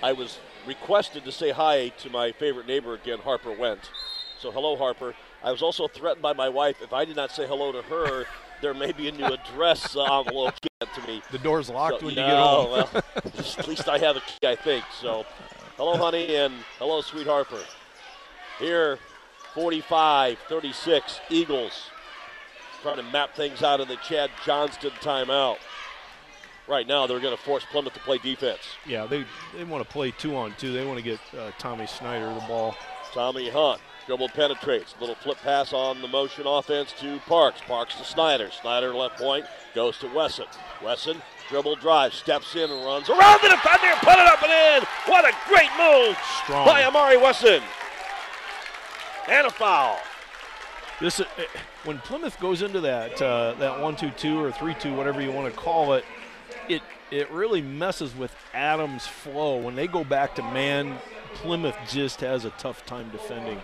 [0.02, 3.90] I was requested to say hi to my favorite neighbor again, Harper Went.
[4.38, 5.14] So hello, Harper.
[5.42, 8.24] I was also threatened by my wife if I did not say hello to her,
[8.62, 11.20] there may be a new address uh, envelope sent to me.
[11.30, 13.02] The door's locked So, when you no, get home.
[13.14, 14.84] well, at least I have a key, I think.
[14.98, 15.26] So,
[15.76, 17.62] hello, honey, and hello, sweet Harper.
[18.58, 18.98] Here,
[19.54, 21.90] 45 36, Eagles
[22.82, 25.56] trying to map things out in the Chad Johnston timeout.
[26.68, 28.60] Right now, they're going to force Plymouth to play defense.
[28.86, 30.72] Yeah, they they want to play two on two.
[30.72, 32.74] They want to get uh, Tommy Snyder the ball.
[33.12, 34.94] Tommy Hunt, dribble penetrates.
[34.98, 37.60] Little flip pass on the motion offense to Parks.
[37.66, 38.50] Parks to Snyder.
[38.50, 39.44] Snyder left point
[39.74, 40.46] goes to Wesson.
[40.82, 44.88] Wesson, dribble drive, steps in and runs around the defender, put it up and in.
[45.06, 46.66] What a great move Strong.
[46.66, 47.62] by Amari Wesson.
[49.28, 49.98] And a foul.
[51.00, 51.24] This uh,
[51.84, 55.32] when Plymouth goes into that uh, that one two two or three two whatever you
[55.32, 56.04] want to call it,
[56.68, 59.56] it it really messes with Adams' flow.
[59.56, 60.98] When they go back to man,
[61.34, 63.60] Plymouth just has a tough time defending.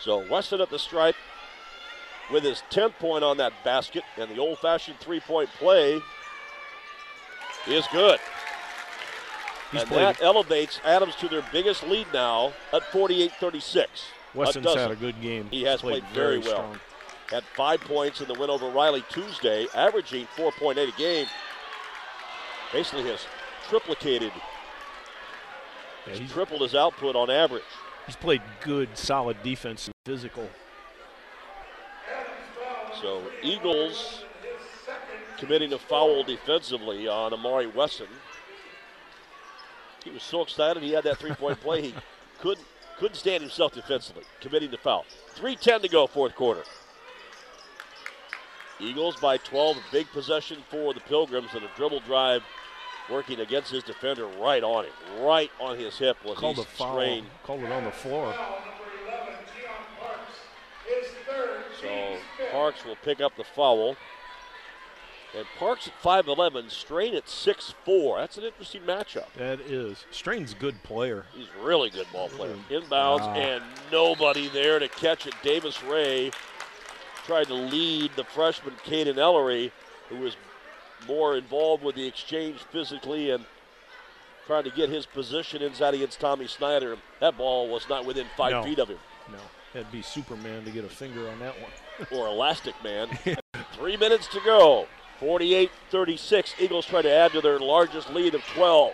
[0.00, 1.16] So Wesson at the stripe
[2.32, 6.00] with his 10th point on that basket, and the old fashioned three point play
[7.66, 8.18] is good.
[9.70, 10.02] He's and played.
[10.06, 13.90] that elevates Adams to their biggest lead now at 48 36.
[14.34, 14.80] Wesson's dozen.
[14.80, 15.48] had a good game.
[15.50, 16.48] He has He's played very well.
[16.50, 16.80] strong.
[17.30, 21.26] Had five points in the win over Riley Tuesday, averaging 4.8 a game.
[22.72, 23.20] Basically has
[23.68, 24.32] triplicated,
[26.06, 27.62] Yeah, he's, tripled his output on average.
[28.06, 30.48] he's played good, solid defense, and physical.
[33.00, 34.24] So Eagles
[35.42, 38.06] committing a foul defensively on Amari Wesson.
[40.04, 41.94] He was so excited he had that three-point play he
[42.40, 42.64] couldn't
[42.98, 45.04] couldn't stand himself defensively, committing the foul.
[45.34, 46.62] 3:10 to go, fourth quarter.
[48.78, 52.42] Eagles by 12, big possession for the Pilgrims, and a dribble drive
[53.10, 56.64] working against his defender right on him, right on his hip was Called he a
[56.64, 56.92] foul.
[56.94, 57.26] strained.
[57.42, 58.32] Called it on the floor.
[61.80, 62.16] So
[62.52, 63.96] Parks will pick up the foul.
[65.34, 68.18] And Parks at 5'11, Strain at 6'4.
[68.18, 69.32] That's an interesting matchup.
[69.38, 70.04] That is.
[70.10, 71.24] Strain's a good player.
[71.34, 72.52] He's a really good ball player.
[72.54, 72.74] Mm-hmm.
[72.74, 73.34] Inbounds Wow.
[73.34, 75.32] and nobody there to catch it.
[75.42, 76.32] Davis Ray
[77.24, 79.72] tried to lead the freshman Caden Ellery,
[80.10, 80.36] who was
[81.06, 83.46] more involved with the exchange physically and
[84.46, 86.96] trying to get his position inside against Tommy Snyder.
[87.20, 88.62] That ball was not within five No.
[88.64, 88.98] feet of him.
[89.30, 89.38] No,
[89.72, 91.70] that'd be Superman to get a finger on that one.
[92.18, 93.08] or Elastic Man.
[93.72, 94.86] Three minutes to go.
[95.22, 96.54] 48 36.
[96.58, 98.92] Eagles try to add to their largest lead of 12.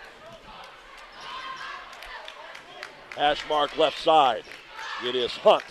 [3.15, 4.43] Hash mark left side.
[5.03, 5.63] It is Hunt.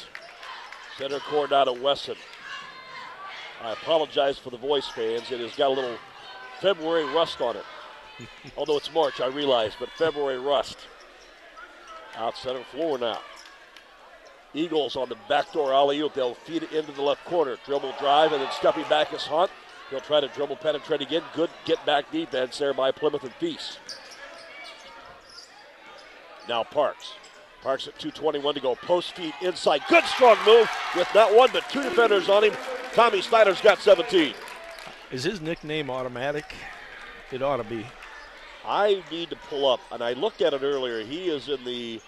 [0.96, 2.16] Center court out of Wesson.
[3.62, 5.30] I apologize for the voice fans.
[5.30, 5.96] It has got a little
[6.61, 7.64] February rust on it.
[8.56, 10.76] Although it's March, I realize, but February rust.
[12.16, 13.20] Out center floor now.
[14.54, 16.14] Eagles on the backdoor alley oop.
[16.14, 17.59] They'll feed it into the left corner.
[17.64, 19.52] Dribble drive and then stepping back is Hunt.
[19.91, 21.22] He'll try to dribble penetrate again.
[21.34, 23.78] Good get back defense there by Plymouth and Peace.
[26.49, 27.12] Now Parks.
[27.62, 28.74] Parks at 221 to go.
[28.76, 29.82] Post feet inside.
[29.89, 32.55] Good strong move with not one but two defenders on him.
[32.95, 34.34] Tommy Snyder's got 17.
[35.11, 36.55] Is his nickname automatic?
[37.32, 37.86] It ought to be.
[38.64, 41.03] I need to pull up, and I looked at it earlier.
[41.03, 42.01] He is in the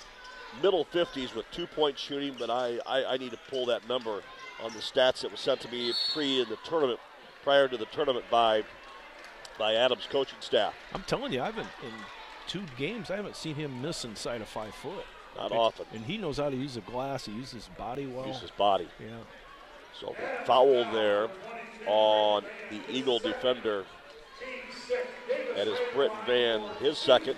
[0.63, 4.21] middle 50s with two point shooting, but I, I, I need to pull that number
[4.63, 7.01] on the stats that was sent to me pre in the tournament,
[7.43, 8.65] prior to the tournament by
[9.59, 10.75] by Adams' coaching staff.
[10.95, 11.93] I'm telling you, I haven't in
[12.47, 13.11] two games.
[13.11, 15.05] I haven't seen him miss inside of five foot.
[15.37, 15.87] Not And- often.
[15.93, 17.27] And he knows how to use a glass.
[17.27, 18.27] He uses his body well.
[18.27, 18.89] Use his body.
[18.99, 19.19] Yeah.
[19.99, 20.15] So
[20.47, 21.29] foul there
[21.87, 23.85] on the Eagle defender.
[25.55, 27.37] That is Britton Van, his second.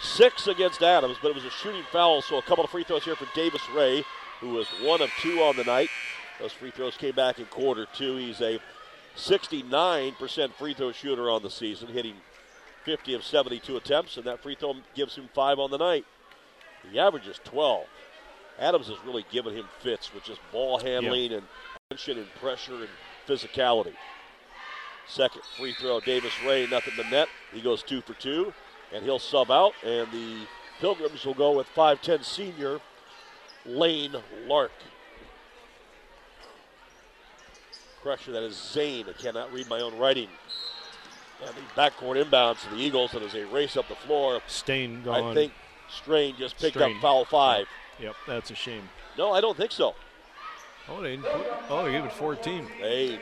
[0.00, 3.04] Six against Adams, but it was a shooting foul, so a couple of free throws
[3.04, 4.04] here for Davis Ray,
[4.40, 5.88] who was one of two on the night.
[6.42, 8.16] Those free throws came back in quarter two.
[8.16, 8.58] He's a
[9.16, 12.16] 69% free throw shooter on the season, hitting
[12.84, 16.04] 50 of 72 attempts, and that free throw gives him five on the night.
[16.90, 17.86] He averages 12.
[18.58, 21.42] Adams has really given him fits with just ball handling and
[21.90, 22.88] tension and pressure and
[23.24, 23.94] physicality.
[25.06, 27.28] Second free throw, Davis Ray, nothing but net.
[27.52, 28.52] He goes two for two,
[28.92, 30.46] and he'll sub out, and the
[30.80, 32.80] Pilgrims will go with 5'10 senior
[33.64, 34.16] Lane
[34.48, 34.72] Lark.
[38.02, 39.06] Correction, that is Zane.
[39.08, 40.28] I cannot read my own writing.
[41.44, 45.02] And the backcourt inbounds to the Eagles, and as they race up the floor, Strain
[45.02, 45.30] gone.
[45.30, 45.52] I think
[45.88, 46.96] Strain just picked Strain.
[46.96, 47.66] up foul five.
[48.00, 48.88] Yep, that's a shame.
[49.18, 49.94] No, I don't think so.
[50.88, 51.30] Oh, they put,
[51.68, 52.66] oh, they gave it 14.
[52.80, 53.20] They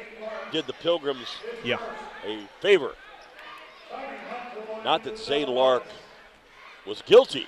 [0.53, 1.29] did the Pilgrims
[1.65, 1.79] Yeah.
[2.25, 2.95] a favor.
[4.85, 5.85] Not that Zane Lark
[6.87, 7.47] was guilty,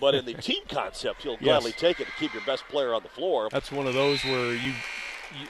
[0.00, 1.42] but in the team concept, he'll Yes.
[1.42, 3.48] gladly take it to keep your best player on the floor.
[3.52, 4.72] That's one of those where you,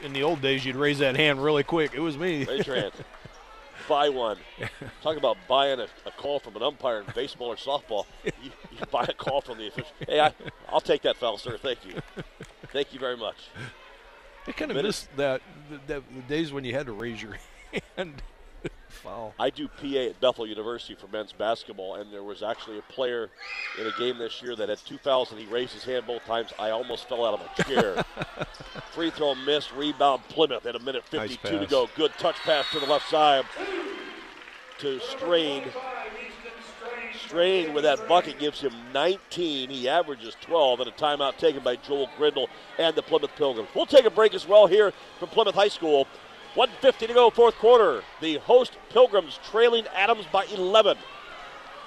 [0.02, 1.92] in the old days, you'd raise that hand really quick.
[1.94, 2.44] It was me.
[2.44, 2.92] Your hand.
[3.88, 4.36] Buy one.
[5.02, 8.04] Talk about buying a, a call from an umpire in baseball or softball.
[8.22, 9.90] You, you buy a call from the official.
[10.06, 10.34] Hey, I,
[10.68, 11.56] I'll take that foul, sir.
[11.56, 11.94] Thank you.
[12.70, 13.36] Thank you very much.
[14.46, 15.40] I kind of miss that
[15.86, 17.38] the days when you had to raise your
[17.96, 18.22] hand.
[18.88, 19.34] Foul.
[19.38, 23.30] I do PA at Bethel University for men's basketball, and there was actually a player
[23.80, 26.24] in a game this year that had two fouls, and he raised his hand both
[26.24, 26.52] times.
[26.58, 28.04] I almost fell out of a chair.
[28.92, 31.88] Free throw missed, rebound Plymouth at a minute 52 to go.
[31.96, 33.44] Good touch pass to the left side
[34.78, 35.64] to Strain.
[37.26, 39.70] Strain with that bucket gives him 19.
[39.70, 42.48] He averages 12, and a timeout taken by Joel Grindle
[42.78, 43.68] and the Plymouth Pilgrims.
[43.74, 46.06] We'll take a break as well here from Plymouth High School.
[46.54, 48.02] 150 to go, fourth quarter.
[48.20, 50.96] The host Pilgrims trailing Adams by 11.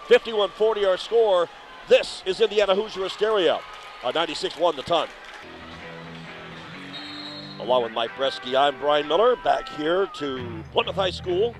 [0.07, 1.49] 51-40 our score.
[1.87, 3.59] This is Indiana Hoosier Hysteria.
[4.03, 5.07] Uh, 96-1 the ton.
[7.59, 11.55] Along with Mike Bresky, I'm Brian Miller, back here to Plymouth High School.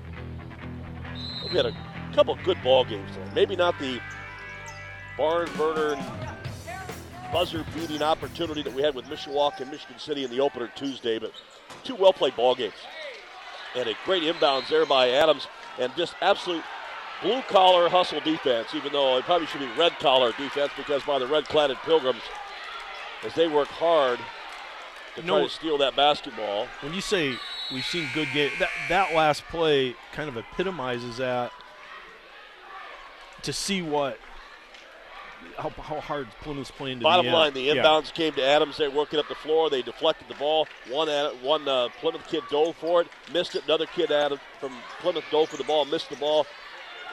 [1.50, 1.76] We had a
[2.14, 3.30] couple good ball games today.
[3.34, 4.00] Maybe not the
[5.16, 5.96] barn burner
[7.32, 11.18] buzzer beating opportunity that we had with Mishawaka and Michigan City in the opener Tuesday,
[11.18, 11.32] but
[11.84, 12.74] two well played ball games.
[13.74, 15.46] And a great inbounds there by Adams,
[15.78, 16.62] and just absolute
[17.22, 21.18] blue collar hustle defense, even though it probably should be red collar defense because by
[21.18, 22.20] the red cladded Pilgrims,
[23.24, 24.18] as they work hard
[25.14, 25.38] to No.
[25.38, 26.66] try to steal that basketball.
[26.80, 27.38] When you say
[27.72, 31.52] we've seen good game, that that last play kind of epitomizes that.
[33.42, 34.18] To see what
[35.58, 37.74] how, how hard Plymouth's playing to Bottom the line, the Yeah.
[37.74, 38.76] inbounds came to Adams.
[38.76, 39.70] They're working up the floor.
[39.70, 40.66] They deflected the ball.
[40.88, 41.08] One
[41.42, 43.64] one uh, Plymouth kid dove for it, missed it.
[43.64, 46.46] Another kid Adam from Plymouth dove for the ball, missed the ball,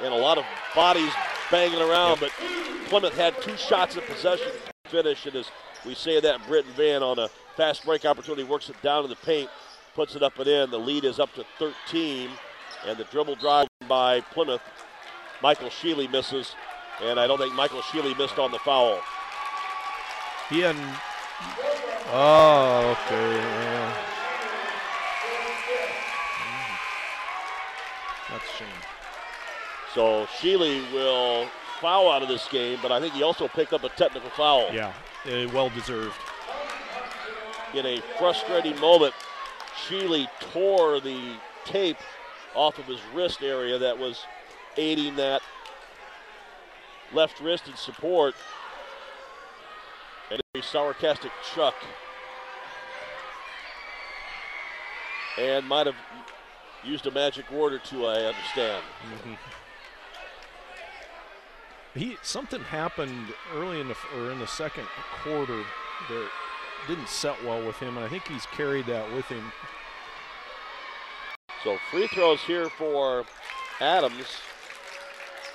[0.01, 1.11] and a lot of bodies
[1.51, 2.19] banging around.
[2.19, 2.31] But
[2.87, 4.51] Plymouth had two shots at possession
[4.85, 5.49] finish, and as
[5.85, 9.15] we say that, Britton Van on a fast break opportunity works it down in the
[9.17, 9.49] paint,
[9.95, 10.71] puts it up and in.
[10.71, 12.29] The lead is up to 13,
[12.87, 14.61] and the dribble drive by Plymouth.
[15.41, 16.55] Michael Sheely misses,
[17.01, 18.99] and I don't think Michael Sheely missed on the foul.
[20.49, 20.95] He hadn't.
[22.11, 23.35] Oh, okay.
[23.35, 23.93] yeah.
[26.39, 26.79] Mhm.
[28.29, 28.67] That's a shame.
[29.93, 31.47] So Sheely will
[31.79, 34.69] foul out of this game, but I think he also picked up a technical foul.
[34.73, 34.93] Yeah,
[35.53, 36.15] well deserved.
[37.73, 39.13] In a frustrating moment,
[39.87, 41.35] Sheely tore the
[41.65, 41.97] tape
[42.55, 44.25] off of his wrist area that was
[44.77, 45.41] aiding that
[47.13, 48.35] left wrist in support.
[50.31, 51.75] And a sarcastic Chuck.
[55.37, 55.95] And might have
[56.83, 58.83] used a magic word or two, I understand.
[61.95, 64.87] He something happened early in the or in the second
[65.23, 65.63] quarter
[66.09, 66.29] that
[66.87, 69.51] didn't set well with him, and I think he's carried that with him.
[71.63, 73.25] So free throws here for
[73.81, 74.27] Adams,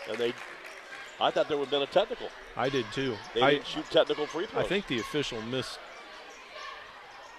[0.09, 0.35] and they
[1.21, 2.29] I thought there would have been a technical.
[2.57, 3.17] I did too.
[3.35, 4.65] They I, didn't shoot technical free throws.
[4.65, 5.79] I think the official missed.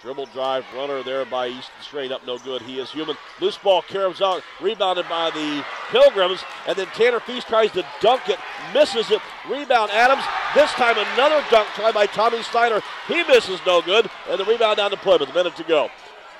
[0.02, 2.60] Dribble drive runner there by Easton Strain up, no good.
[2.62, 3.16] He is human.
[3.40, 8.28] Loose ball carries out, rebounded by the Pilgrims, and then Tanner Feast tries to dunk
[8.28, 8.38] it,
[8.74, 9.20] misses it.
[9.48, 10.22] Rebound Adams.
[10.54, 12.82] This time another dunk try by Tommy Snyder.
[13.08, 15.30] He misses no good, and the rebound down to Plymouth.
[15.30, 15.88] A minute to go.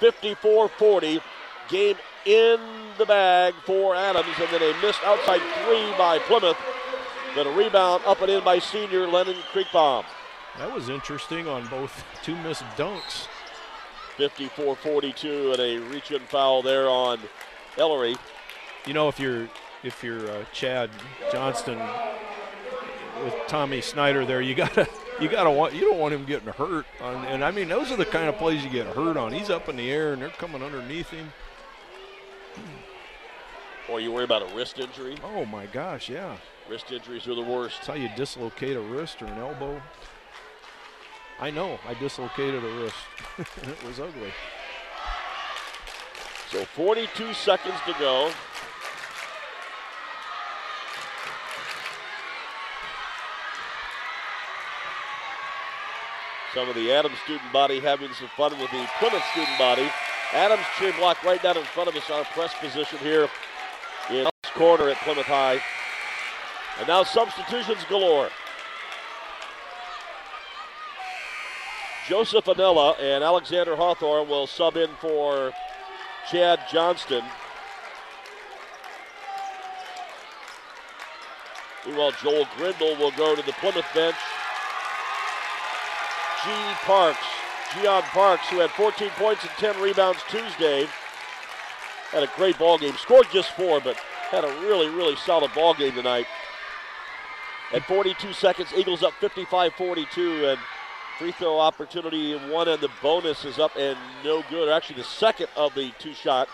[0.01, 1.21] 54-40.
[1.69, 2.61] Game in
[2.99, 6.57] the bag for Adams, and then a missed outside three by Plymouth.
[7.37, 10.07] Then a rebound up and in by senior Lennon Creekbaum.
[10.57, 13.29] That was interesting on both two missed dunks.
[14.17, 17.19] 54-42 and a reach-in foul there on
[17.77, 18.17] Ellery.
[18.87, 19.51] You know, if you're
[19.83, 20.89] if you're uh, Chad
[21.31, 21.79] Johnston
[23.23, 24.89] with Tommy Snyder there, you gotta
[25.21, 26.87] you gotta want you don't want him getting hurt.
[27.03, 29.35] On, and I mean, those are the kind of plays you get hurt on.
[29.35, 31.31] He's up in the air and they're coming underneath him.
[33.91, 35.19] Or you worry about a wrist injury.
[35.23, 36.39] Oh my gosh, yeah.
[36.69, 37.77] Wrist injuries are the worst.
[37.77, 39.81] That's how you dislocate a wrist or an elbow.
[41.39, 42.97] I know, I dislocated a wrist.
[43.39, 44.33] it was ugly.
[46.51, 48.33] So 42 seconds to go.
[56.53, 59.89] Some of the Adams student body having some fun with the Plymouth student body.
[60.33, 63.29] Adams cheer block right down in front of us, our press position here
[64.11, 65.61] in this corner at Plymouth High.
[66.79, 68.31] And now substitutions galore.
[72.09, 75.53] Joseph Anella and Alexander Hawthorne will sub in for
[76.31, 77.25] Chad Johnston.
[81.85, 84.17] Meanwhile, Joel Grindle will go to the Plymouth bench.
[86.45, 86.51] G.
[86.85, 87.19] Parks,
[87.75, 90.87] Gian Parks, who had 14 points and 10 rebounds Tuesday,
[92.11, 92.95] had a great ball game.
[92.97, 93.97] Scored just four, but
[94.31, 96.27] had a really, really solid ball game tonight.
[97.73, 100.59] At 42 seconds, Eagles up 55-42, and
[101.19, 104.69] free throw opportunity one, and the bonus is up and no good.
[104.69, 106.49] Actually, the second of the two shot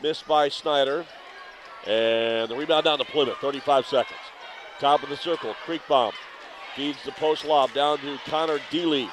[0.00, 1.04] missed by Snyder,
[1.86, 3.38] and the rebound down to Plymouth.
[3.38, 4.20] 35 seconds.
[4.78, 6.12] Top of the circle, Creekbaum
[6.76, 9.10] feeds the post lob down to Connor Deely.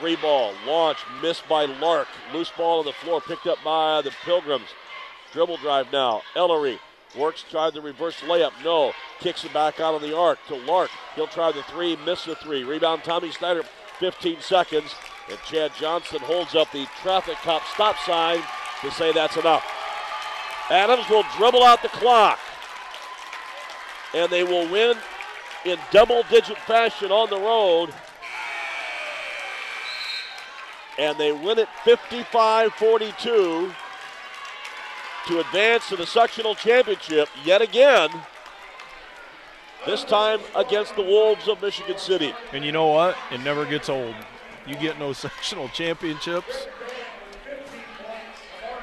[0.00, 2.08] Three ball launch missed by Lark.
[2.32, 4.68] Loose ball on the floor picked up by the Pilgrims.
[5.32, 6.22] Dribble drive now.
[6.34, 6.80] Ellery
[7.16, 8.52] works, tried the reverse layup.
[8.64, 8.92] No.
[9.20, 10.90] Kicks it back out of the arc to Lark.
[11.14, 12.64] He'll try the three, miss the three.
[12.64, 13.62] Rebound Tommy Snyder,
[13.98, 14.94] 15 seconds.
[15.28, 18.40] And Chad Johnston holds up the traffic cop stop sign
[18.82, 19.64] to say that's enough.
[20.70, 22.38] Adams will dribble out the clock.
[24.14, 24.96] And they will win
[25.64, 27.92] in double digit fashion on the road.
[30.98, 33.72] And they win it 55 42
[35.28, 38.08] to advance to the sectional championship yet again.
[39.84, 42.34] This time against the Wolves of Michigan City.
[42.54, 43.14] And you know what?
[43.30, 44.14] It never gets old.
[44.66, 46.66] You get no sectional championships.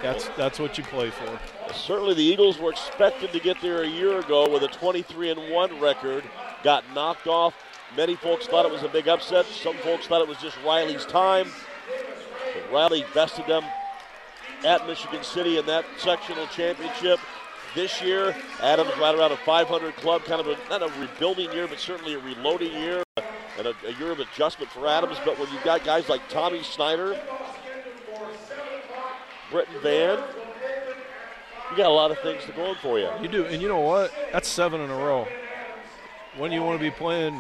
[0.04, 1.40] That's that's what you play for.
[1.74, 5.52] Certainly, the Eagles were expected to get there a year ago with a 23 and
[5.52, 6.24] 1 record.
[6.64, 7.56] Got knocked off.
[7.98, 9.48] Many folks thought it was a big upset.
[9.48, 11.48] Some folks thought it was just Riley's time.
[12.54, 13.64] But Riley bested them
[14.64, 17.20] at Michigan City in that sectional championship.
[17.74, 21.68] This year, Adams right around a 500 club, kind of a, not a rebuilding year,
[21.68, 23.04] but certainly a reloading year
[23.58, 25.18] and a, a year of adjustment for Adams.
[25.26, 27.20] But when you've got guys like Tommy Snyder,
[29.52, 30.24] Britton Van,
[31.72, 33.10] you got a lot of things to going for you.
[33.22, 34.14] You do, and you know what?
[34.32, 35.28] That's seven in a row.
[36.38, 37.34] When you want to be playing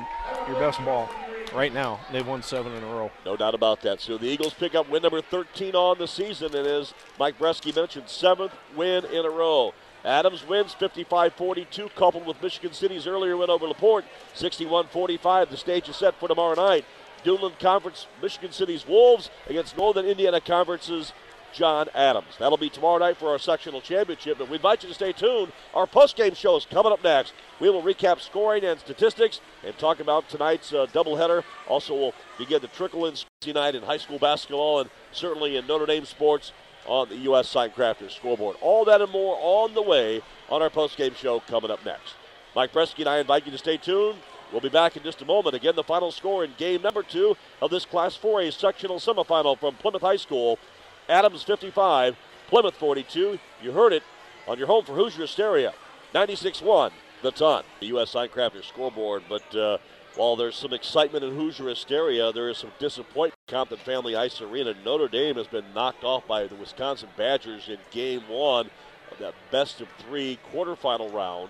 [0.47, 1.09] your best ball,
[1.56, 3.11] right now they've won seven in a row.
[3.26, 4.02] No doubt about that.
[4.02, 7.76] So the Eagles pick up win number 13 on the season, It is, Mike Bresky
[7.76, 9.73] mentioned, seventh win in a row.
[10.03, 14.06] Adams wins 55-42, coupled with Michigan City's earlier win over LaPorte,
[14.36, 15.49] 61-45.
[15.49, 16.86] The stage is set for tomorrow night.
[17.23, 21.11] Duneland Conference, Michigan City's Wolves against Northern Indiana Conference's
[21.56, 22.36] John Adams.
[22.38, 25.53] That'll be tomorrow night for our sectional championship, but we invite you to stay tuned.
[25.73, 27.34] Our post-game show is coming up next.
[27.61, 31.44] We will recap scoring and statistics and talk about tonight's uh, doubleheader.
[31.69, 35.86] Also, we'll begin to trickle in tonight in high school basketball and certainly in Notre
[35.86, 36.52] Dame sports
[36.86, 37.52] on the U.S.
[37.52, 38.57] Signcrafters scoreboard.
[38.61, 42.15] All that and more on the way on our post-game show coming up next.
[42.53, 44.18] Mike Bresky and I invite you to stay tuned.
[44.52, 45.56] We'll be back in just a moment.
[45.56, 49.76] Again, the final score in game number two of this Class 4A sectional semifinal from
[49.76, 50.60] Plymouth High School.
[51.07, 52.15] Adams 55,
[52.48, 53.40] Plymouth 42.
[53.61, 54.03] You heard it
[54.48, 55.73] on your home for Hoosier Hysteria.
[56.14, 56.91] 96-1,
[57.22, 57.64] the ton.
[57.80, 58.14] The U.S.
[58.14, 59.77] Signcrafters scoreboard, but uh,
[60.15, 63.34] while there's some excitement in Hoosier Hysteria, there is some disappointment.
[63.48, 64.73] Compton Family Ice Arena.
[64.84, 68.69] Notre Dame has been knocked off by the Wisconsin Badgers in game one
[69.11, 71.49] of that best of three quarterfinal round.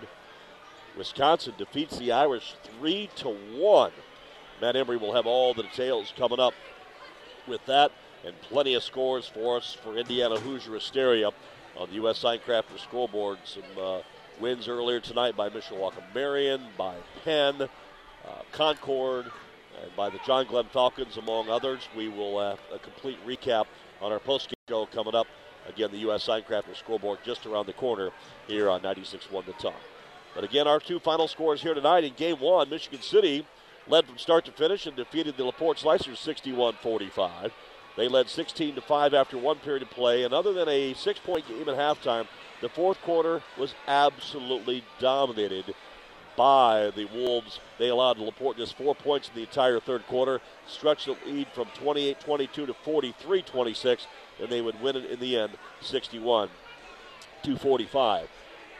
[0.97, 3.91] Wisconsin defeats the Irish 3 to 1.
[4.61, 6.53] Matt Embry will have all the details coming up
[7.47, 7.91] with that
[8.25, 11.29] and plenty of scores for us for Indiana Hoosier Hysteria
[11.77, 12.21] on the U.S.
[12.21, 13.37] Signcrafter scoreboard.
[13.43, 13.99] Some uh,
[14.39, 17.67] wins earlier tonight by Mishawaka Marian, by Penn, uh,
[18.51, 19.25] Concord,
[19.81, 21.87] and by the John Glenn Falcons, among others.
[21.95, 23.65] We will have a complete recap
[24.01, 25.27] on our post show coming up.
[25.67, 26.25] Again, the U.S.
[26.25, 28.11] Signcrafter scoreboard just around the corner
[28.47, 29.73] here on 96-1 The Ton.
[30.33, 33.47] But again, our two final scores here tonight in Game 1, Michigan City
[33.87, 37.53] led from start to finish and defeated the LaPorte Slicers 61 45.
[37.95, 41.19] They led 16 to 5 after one period of play, and other than a six
[41.19, 42.27] point game at halftime,
[42.61, 45.73] the fourth quarter was absolutely dominated
[46.35, 47.59] by the Wolves.
[47.77, 51.67] They allowed LaPorte just four points in the entire third quarter, stretched the lead from
[51.75, 54.07] 28 22 to 43 26,
[54.41, 56.49] and they would win it in the end 61
[57.43, 58.29] to 45.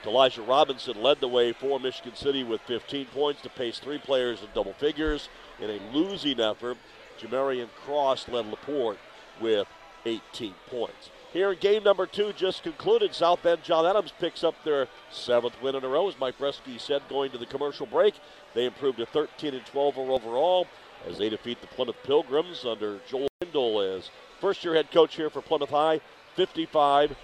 [0.05, 4.41] Elijah Robinson led the way for Michigan City with 15 points to pace three players
[4.41, 5.29] in double figures.
[5.59, 6.77] In a losing effort,
[7.19, 8.99] Jamarian Cross led LaPorte
[9.41, 9.67] with
[10.05, 11.09] 18 points.
[11.33, 15.61] Here in game number two, just concluded, South Bend John Adams picks up their seventh
[15.61, 16.07] win in a row.
[16.07, 18.13] As Mike Bresky said, going to the commercial break,
[18.53, 20.67] they improved to 13 and 12 overall
[21.05, 24.09] as they defeat the Plymouth Pilgrims under Joel Grindle as
[24.39, 25.99] first-year head coach here for Plymouth High.
[26.37, 27.15] 55-42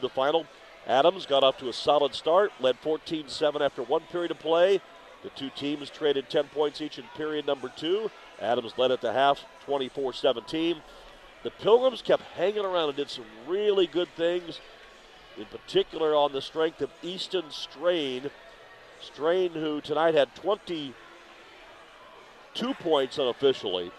[0.00, 0.46] the final.
[0.86, 4.80] Adams got off to a solid start, led 14 7 after one period of play.
[5.22, 8.10] The two teams traded 10 points each in period number two.
[8.40, 10.76] Adams led at the half 24 17.
[11.42, 14.60] The Pilgrims kept hanging around and did some really good things,
[15.38, 18.30] in particular on the strength of Easton Strain.
[19.00, 20.92] Strain, who tonight had 22
[22.74, 23.90] points unofficially,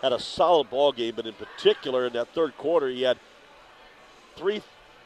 [0.00, 3.18] had a solid ball game, but in particular in that third quarter, he had
[4.36, 4.62] three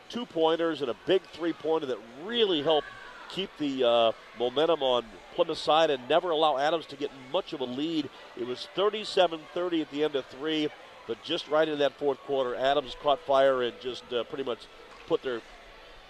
[0.08, 2.88] two pointers and a big three pointer that really helped
[3.30, 5.04] keep the uh, momentum on
[5.34, 8.10] Plymouth side and never allow Adams to get much of a lead.
[8.36, 10.68] It was 37 30 at the end of three,
[11.06, 14.60] but just right in that fourth quarter, Adams caught fire and just uh, pretty much
[15.06, 15.40] put their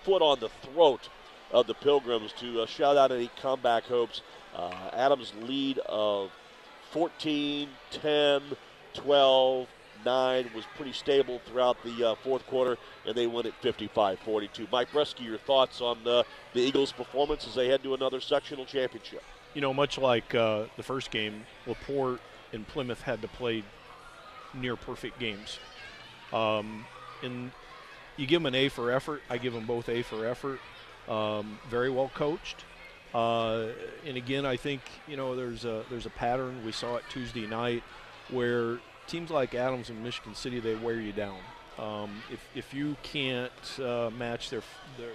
[0.02, 1.08] foot on the throat
[1.52, 4.22] of the Pilgrims to uh, shout out any comeback hopes.
[4.54, 6.30] Uh, Adams' lead of
[6.92, 8.42] 14, 10,
[8.94, 9.68] 12,
[10.04, 14.70] nine was pretty stable throughout the uh, fourth quarter, and they win at 55-42.
[14.70, 16.22] Mike Bresky, your thoughts on uh,
[16.52, 19.22] the Eagles' performance as they head to another sectional championship?
[19.54, 22.20] You know, much like uh, the first game, Laporte
[22.52, 23.64] and Plymouth had to play
[24.54, 25.58] near perfect games.
[26.32, 26.84] Um,
[27.22, 27.50] and
[28.16, 29.22] you give them an A for effort.
[29.28, 30.60] I give them both A for effort.
[31.08, 32.64] Um, very well coached.
[33.12, 33.68] Uh,
[34.06, 37.46] and again, I think you know there's a there's a pattern we saw it Tuesday
[37.46, 37.82] night
[38.28, 38.78] where
[39.10, 41.38] teams like Adams and Michigan City, they wear you down.
[41.78, 44.62] Um, if, if you can't uh, match their,
[44.96, 45.10] their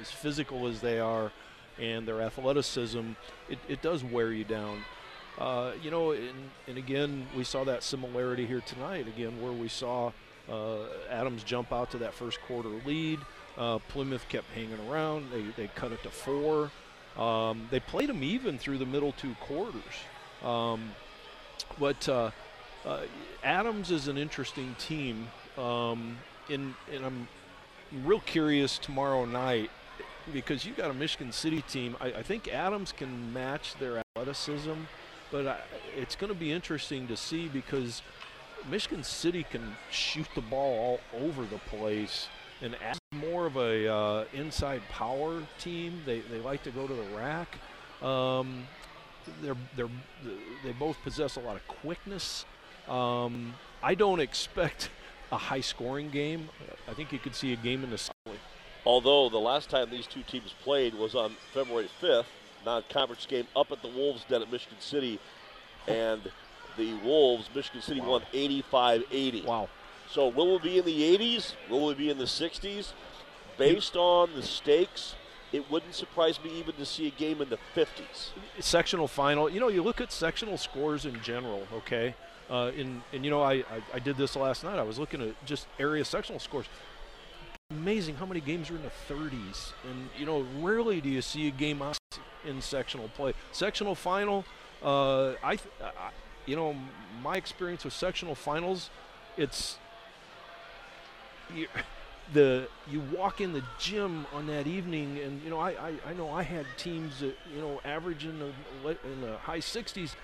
[0.00, 1.30] as physical as they are
[1.78, 3.12] and their athleticism,
[3.48, 4.82] it, it does wear you down.
[5.38, 9.08] Uh, you know, and, and again, we saw that similarity here tonight.
[9.08, 10.12] Again, where we saw
[10.50, 13.18] uh, Adams jump out to that first quarter lead.
[13.56, 15.30] Uh, Plymouth kept hanging around.
[15.32, 16.70] They, they cut it to four.
[17.16, 19.82] Um, they played them even through the middle two quarters.
[20.42, 20.92] Um,
[21.78, 22.30] but uh,
[22.84, 23.02] uh,
[23.42, 26.18] Adams is an interesting team, um,
[26.50, 27.28] and, and I'm
[28.04, 29.70] real curious tomorrow night
[30.32, 31.96] because you've got a Michigan City team.
[32.00, 34.72] I, I think Adams can match their athleticism,
[35.30, 35.58] but I,
[35.96, 38.02] it's going to be interesting to see because
[38.70, 42.28] Michigan City can shoot the ball all over the place.
[42.62, 46.00] And Adams more of a uh, inside power team.
[46.04, 47.58] They, they like to go to the rack.
[48.02, 48.66] Um,
[49.42, 49.88] they're, they're,
[50.64, 52.44] they both possess a lot of quickness.
[52.88, 54.90] Um, I don't expect
[55.32, 56.48] a high scoring game.
[56.88, 58.10] I think you could see a game in the.
[58.84, 62.26] Although the last time these two teams played was on February 5th,
[62.64, 65.18] non-conference game up at the Wolves Den at Michigan City,
[65.86, 66.22] and
[66.76, 68.08] the Wolves, Michigan City wow.
[68.08, 69.44] won 85-80.
[69.44, 69.68] Wow.
[70.10, 71.54] So will we be in the 80s?
[71.70, 72.92] Will we be in the 60s?
[73.56, 75.14] Based on the stakes,
[75.52, 78.30] it wouldn't surprise me even to see a game in the 50s.
[78.58, 79.48] Sectional final.
[79.48, 82.14] You know, you look at sectional scores in general, okay?
[82.50, 84.78] Uh, and, and, you know, I, I, I, did this last night.
[84.78, 86.66] I was looking at just area sectional scores.
[87.70, 89.72] Amazing how many games are in the 30s.
[89.88, 91.80] And, you know, rarely do you see a game
[92.46, 93.34] in sectional play.
[93.52, 94.44] Sectional final,
[94.82, 96.10] uh, I, I,
[96.46, 96.76] you know,
[97.22, 98.90] my experience with sectional finals,
[99.36, 99.78] it's
[102.32, 106.12] the you walk in the gym on that evening, and you know, I, I, I
[106.14, 108.52] know I had teams that you know average in the
[109.04, 110.14] in the high 60s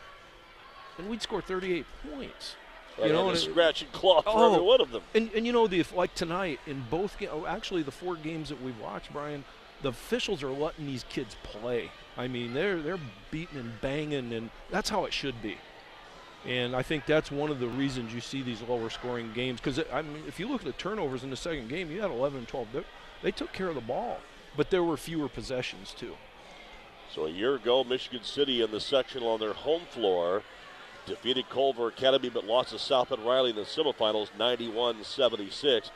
[1.01, 2.57] and we'd score 38 points.
[3.03, 5.03] you know, and scratch and claw for oh, every one of them.
[5.15, 8.51] And, and you know, the like tonight in both games, oh, actually the four games
[8.51, 9.45] that we've watched, Brian,
[9.83, 11.91] the officials are letting these kids play.
[12.21, 15.57] I mean, they're they're beating and banging, and that's how it should be.
[16.47, 19.59] And I think that's one of the reasons you see these lower scoring games.
[19.59, 22.11] Because I mean, if you look at the turnovers in the second game, you had
[22.11, 22.69] 11 and 12.
[22.73, 22.83] They,
[23.23, 24.19] they took care of the ball,
[24.55, 26.15] but there were fewer possessions too.
[27.15, 30.43] So a year ago, Michigan City in the sectional on their home floor
[31.07, 35.91] defeated Culver Academy but lost to South Bend Riley in the semifinals 91 76.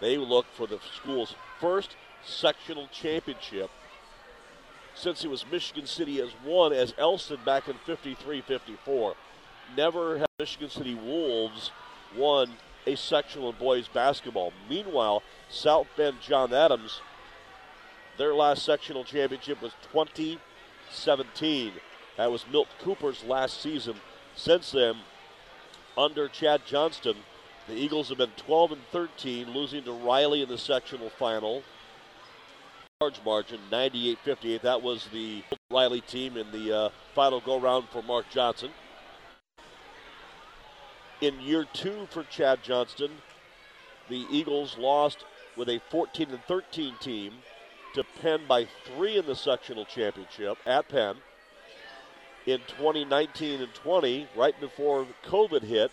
[0.00, 3.70] They look for the school's first sectional championship
[5.00, 9.14] since it was Michigan City has won as Elston back in 53 54.
[9.76, 11.70] Never have Michigan City Wolves
[12.16, 12.52] won
[12.86, 14.52] a sectional in boys basketball.
[14.68, 17.00] Meanwhile, South Bend John Adams,
[18.18, 21.72] their last sectional championship was 2017.
[22.16, 23.96] That was Milt Cooper's last season.
[24.34, 24.96] Since then,
[25.96, 27.16] under Chad Johnston,
[27.66, 31.62] the Eagles have been 12 and 13, losing to Riley in the sectional final.
[33.02, 34.60] Large margin, 98-58.
[34.60, 38.72] That was the Riley team in the uh, final go-round for Mark Johnson.
[41.22, 43.10] In year two for Chad Johnston,
[44.10, 45.24] the Eagles lost
[45.56, 47.32] with a 14 and 13 team
[47.94, 51.16] to Penn by three in the sectional championship at Penn.
[52.44, 55.90] In 2019 and 20, right before COVID hit,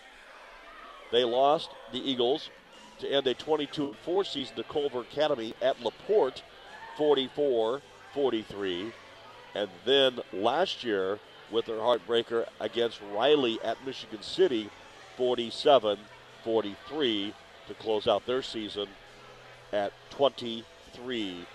[1.14, 2.50] they lost the Eagles
[3.00, 6.44] to end a 22 4 season to Culver Academy at LaPorte
[6.98, 7.82] 44
[8.14, 8.92] 43.
[9.56, 11.20] And then last year,
[11.52, 14.70] with their heartbreaker against Riley at Michigan City
[15.16, 15.98] 47
[16.44, 17.34] 43
[17.68, 18.88] to close out their season
[19.74, 21.46] at 23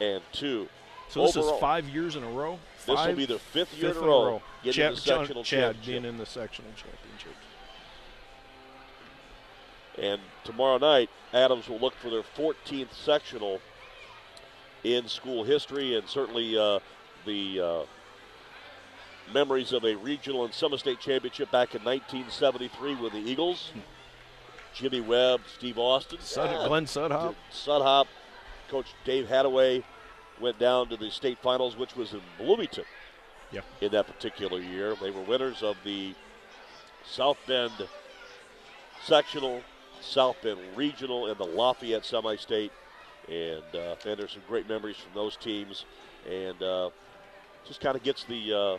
[0.00, 0.68] and 2.
[1.08, 2.58] So this Overall, is five years in a row.
[2.78, 4.42] Five, this will be their fifth year fifth in a row, row.
[4.64, 7.34] getting Chad, the sectional Chad being in the sectional championship.
[9.98, 13.60] And tomorrow night, Adams will look for their 14th sectional
[14.84, 16.78] in school history, and certainly uh,
[17.24, 17.82] the uh,
[19.32, 23.72] memories of a regional and semi state championship back in 1973 with the Eagles.
[24.74, 26.66] Jimmy Webb, Steve Austin, Sud- yeah.
[26.66, 28.06] Glenn Sudhop, Sudhop,
[28.68, 29.84] Coach Dave Hadaway
[30.40, 32.84] went down to the state finals, which was in Bloomington.
[33.52, 33.64] Yep.
[33.82, 36.14] In that particular year, they were winners of the
[37.04, 37.72] South Bend
[39.04, 39.62] sectional
[40.00, 42.72] South Bend Regional and the Lafayette Semi State.
[43.28, 45.84] And, uh, and there's some great memories from those teams.
[46.28, 46.90] And uh,
[47.66, 48.78] just kind of gets the, uh,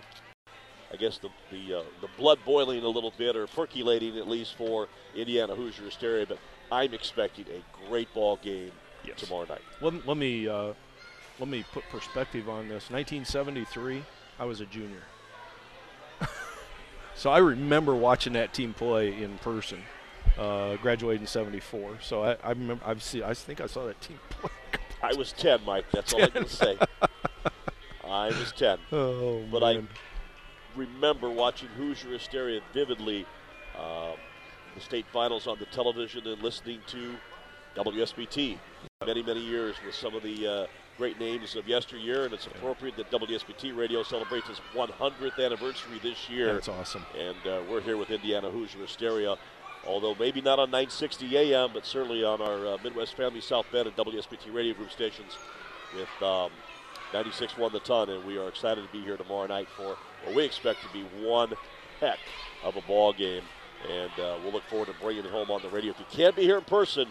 [0.91, 4.55] I guess, the, the, uh, the blood boiling a little bit or percolating at least
[4.55, 6.25] for Indiana Hoosier hysteria.
[6.27, 6.39] But
[6.71, 8.71] I'm expecting a great ball game
[9.05, 9.19] yes.
[9.19, 9.61] tomorrow night.
[9.81, 10.47] Let, let me.
[10.47, 10.73] Uh,
[11.39, 12.89] let me put perspective on this.
[12.89, 14.03] 1973,
[14.39, 15.01] I was a junior.
[17.15, 19.81] so I remember watching that team play in person
[20.37, 21.99] uh, graduated in '74.
[22.01, 22.83] So I, I remember.
[22.85, 23.23] I've seen.
[23.23, 24.51] I think I saw that team play.
[25.01, 25.85] I was 10, Mike.
[25.91, 26.21] That's 10.
[26.21, 26.77] all I can say.
[28.07, 28.77] I was 10.
[28.93, 29.87] Oh, but man.
[30.75, 33.25] I remember watching Hoosier Hysteria vividly.
[33.77, 34.15] Um,
[34.75, 37.15] the state finals on the television and listening to
[37.75, 38.57] WSBT
[39.05, 42.95] many, many years with some of the uh, great names of yesteryear, and it's appropriate
[42.95, 46.53] that WSBT Radio celebrates its 100th anniversary this year.
[46.53, 47.05] That's awesome.
[47.17, 49.35] And uh, we're here with Indiana Hoosier Hysteria
[49.87, 53.87] although maybe not on 960 AM, but certainly on our uh, Midwest Family South Bend
[53.87, 55.37] and WSBT radio group stations
[55.93, 56.51] with um,
[57.11, 60.43] 96.1 The Ton, and we are excited to be here tomorrow night for what we
[60.43, 61.53] expect to be one
[61.99, 62.19] heck
[62.63, 63.43] of a ball game,
[63.89, 65.91] and uh, we'll look forward to bringing it home on the radio.
[65.91, 67.07] If you can't be here in person,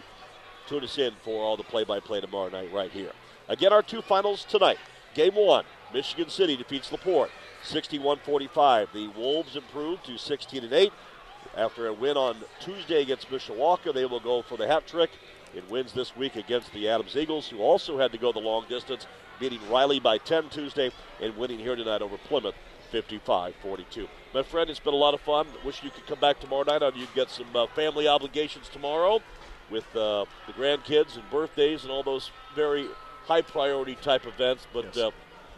[0.67, 3.11] tune us in for all the play-by-play tomorrow night right here.
[3.47, 4.77] Again, our two finals tonight.
[5.13, 7.29] Game one, Michigan City defeats LaPorte
[7.63, 8.87] 61-45.
[8.93, 10.91] The Wolves improved to 16 and 8.
[11.55, 15.11] After a win on Tuesday against Mishawaka, they will go for the hat trick
[15.55, 18.65] in wins this week against the Adams Eagles, who also had to go the long
[18.67, 19.05] distance,
[19.39, 20.91] beating Riley by 10 Tuesday
[21.21, 22.55] and winning here tonight over Plymouth
[22.91, 24.07] 55 42.
[24.33, 25.47] My friend, it's been a lot of fun.
[25.63, 26.83] Wish you could come back tomorrow night.
[26.83, 29.21] On you get some uh, family obligations tomorrow
[29.69, 32.87] with uh, the grandkids and birthdays and all those very
[33.25, 34.67] high priority type events.
[34.73, 34.97] But yes.
[34.97, 35.11] uh,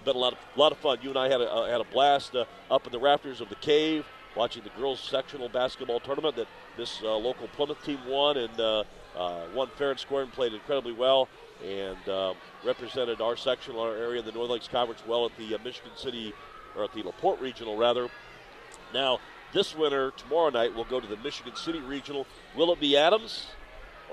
[0.06, 1.00] been a lot of lot of fun.
[1.02, 3.50] You and I had a, uh, had a blast uh, up in the rafters of
[3.50, 4.06] the cave
[4.36, 6.48] watching the girls sectional basketball tournament that
[6.78, 8.84] this uh, local Plymouth team won and uh,
[9.18, 11.30] uh, won fair and square and played incredibly well
[11.64, 12.34] and uh,
[12.66, 15.92] represented our section, our area, in the North Lakes Conference well at the uh, Michigan
[15.96, 16.34] City
[16.76, 18.10] or at the Laporte Regional rather.
[18.94, 19.20] Now
[19.54, 22.28] this winter, tomorrow night, we'll go to the Michigan City Regional.
[22.58, 23.48] Will it be Adams?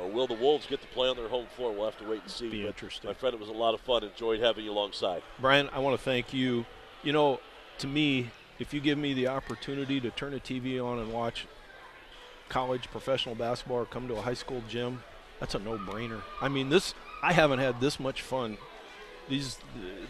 [0.01, 1.73] Or will the Wolves get to play on their home floor?
[1.73, 2.49] We'll have to wait and see.
[2.49, 3.09] Be interesting.
[3.09, 4.05] My friend, it was a lot of fun.
[4.05, 5.23] Enjoyed having you alongside.
[5.39, 6.65] Brian, I want to thank you.
[7.03, 7.41] You know,
[7.79, 8.31] to me,
[8.63, 11.47] if you give me the opportunity to turn a TV on and watch
[12.49, 15.03] college professional basketball or come to a high school gym,
[15.41, 16.23] that's a no-brainer.
[16.41, 18.57] I mean, this I haven't had this much fun
[19.29, 19.59] these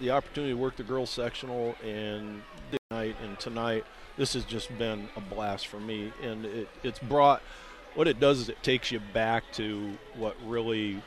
[0.00, 2.42] the opportunity to work the girls sectional and
[2.90, 3.84] night and tonight.
[4.16, 7.42] This has just been a blast for me, and it, it's brought.
[7.94, 11.02] What it does is it takes you back to what really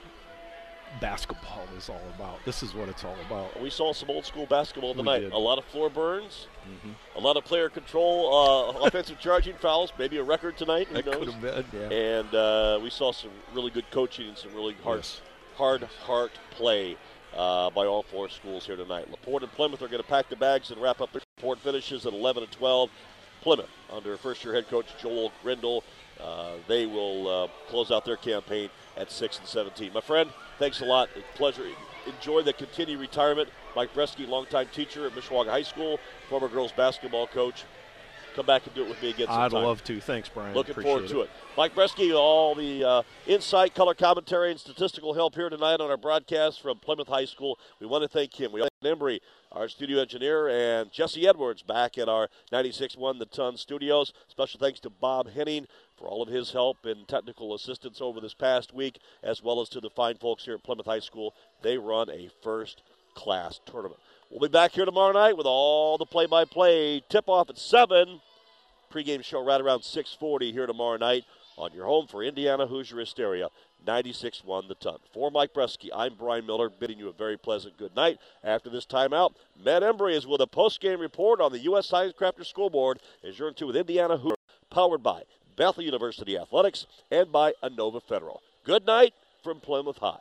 [1.02, 2.44] basketball is all about.
[2.46, 3.60] This is what it's all about.
[3.62, 5.24] We saw some old school basketball tonight.
[5.32, 7.18] A lot of floor burns, Mm-hmm.
[7.18, 10.88] a lot of player control, uh, offensive charging fouls, maybe a record tonight.
[10.88, 11.16] Who That knows?
[11.18, 11.80] could have been.
[11.92, 11.96] Yeah.
[12.20, 15.22] And uh, we saw some really good coaching and some really hard, Yes.
[15.58, 16.98] hard heart play
[17.38, 19.12] uh, by all four schools here tonight.
[19.12, 21.12] Laporte and Plymouth are going to pack the bags and wrap up.
[21.12, 22.90] The Laporte finishes at 11 and 12.
[23.44, 25.84] Plymouth, under first-year head coach Joel Grindle,
[26.20, 29.94] uh, they will uh, close out their campaign at 6 and 17.
[29.94, 31.10] My friend, thanks a lot.
[31.36, 31.66] Pleasure.
[32.08, 33.50] Enjoy the continued retirement.
[33.76, 36.00] Mike Bresky, longtime teacher at Mishawaka High School,
[36.30, 37.64] former girls basketball coach.
[38.36, 40.02] Come back and do it with me again I'd love to.
[40.02, 40.54] Thanks, Brian.
[40.54, 41.30] Looking Appreciate forward to it.
[41.56, 45.96] Mike Bresky, all the uh, insight, color commentary, and statistical help here tonight on our
[45.96, 47.58] broadcast from Plymouth High School.
[47.80, 48.52] We want to thank him.
[48.52, 49.20] We thank Embry,
[49.54, 54.12] our studio engineer, and Jesse Edwards back at our 96.1 The Ton studios.
[54.28, 55.66] Special thanks to Bob Henning
[55.98, 59.70] for all of his help and technical assistance over this past week, as well as
[59.70, 61.34] to the fine folks here at Plymouth High School.
[61.62, 62.84] They run a first
[63.16, 64.02] class tournament.
[64.32, 67.02] We'll be back here tomorrow night with all the play by play.
[67.10, 68.20] Tip off at 7
[68.92, 71.26] pregame show right around 6:40 here tomorrow night
[71.58, 73.50] on your home for Indiana Hoosier Hysteria,
[73.86, 74.98] 96-1 the ton.
[75.14, 78.18] For Mike Bresky, I'm Brian Miller, bidding you a very pleasant good night.
[78.44, 81.90] After this timeout, Matt Embry is with a post-game report on the U.S.
[81.90, 84.36] Signcrafter School Board as you're into with Indiana Hoosier,
[84.70, 85.22] powered by
[85.56, 88.42] Bethel University Athletics and by Inova Federal.
[88.64, 90.14] Good night from Plymouth High.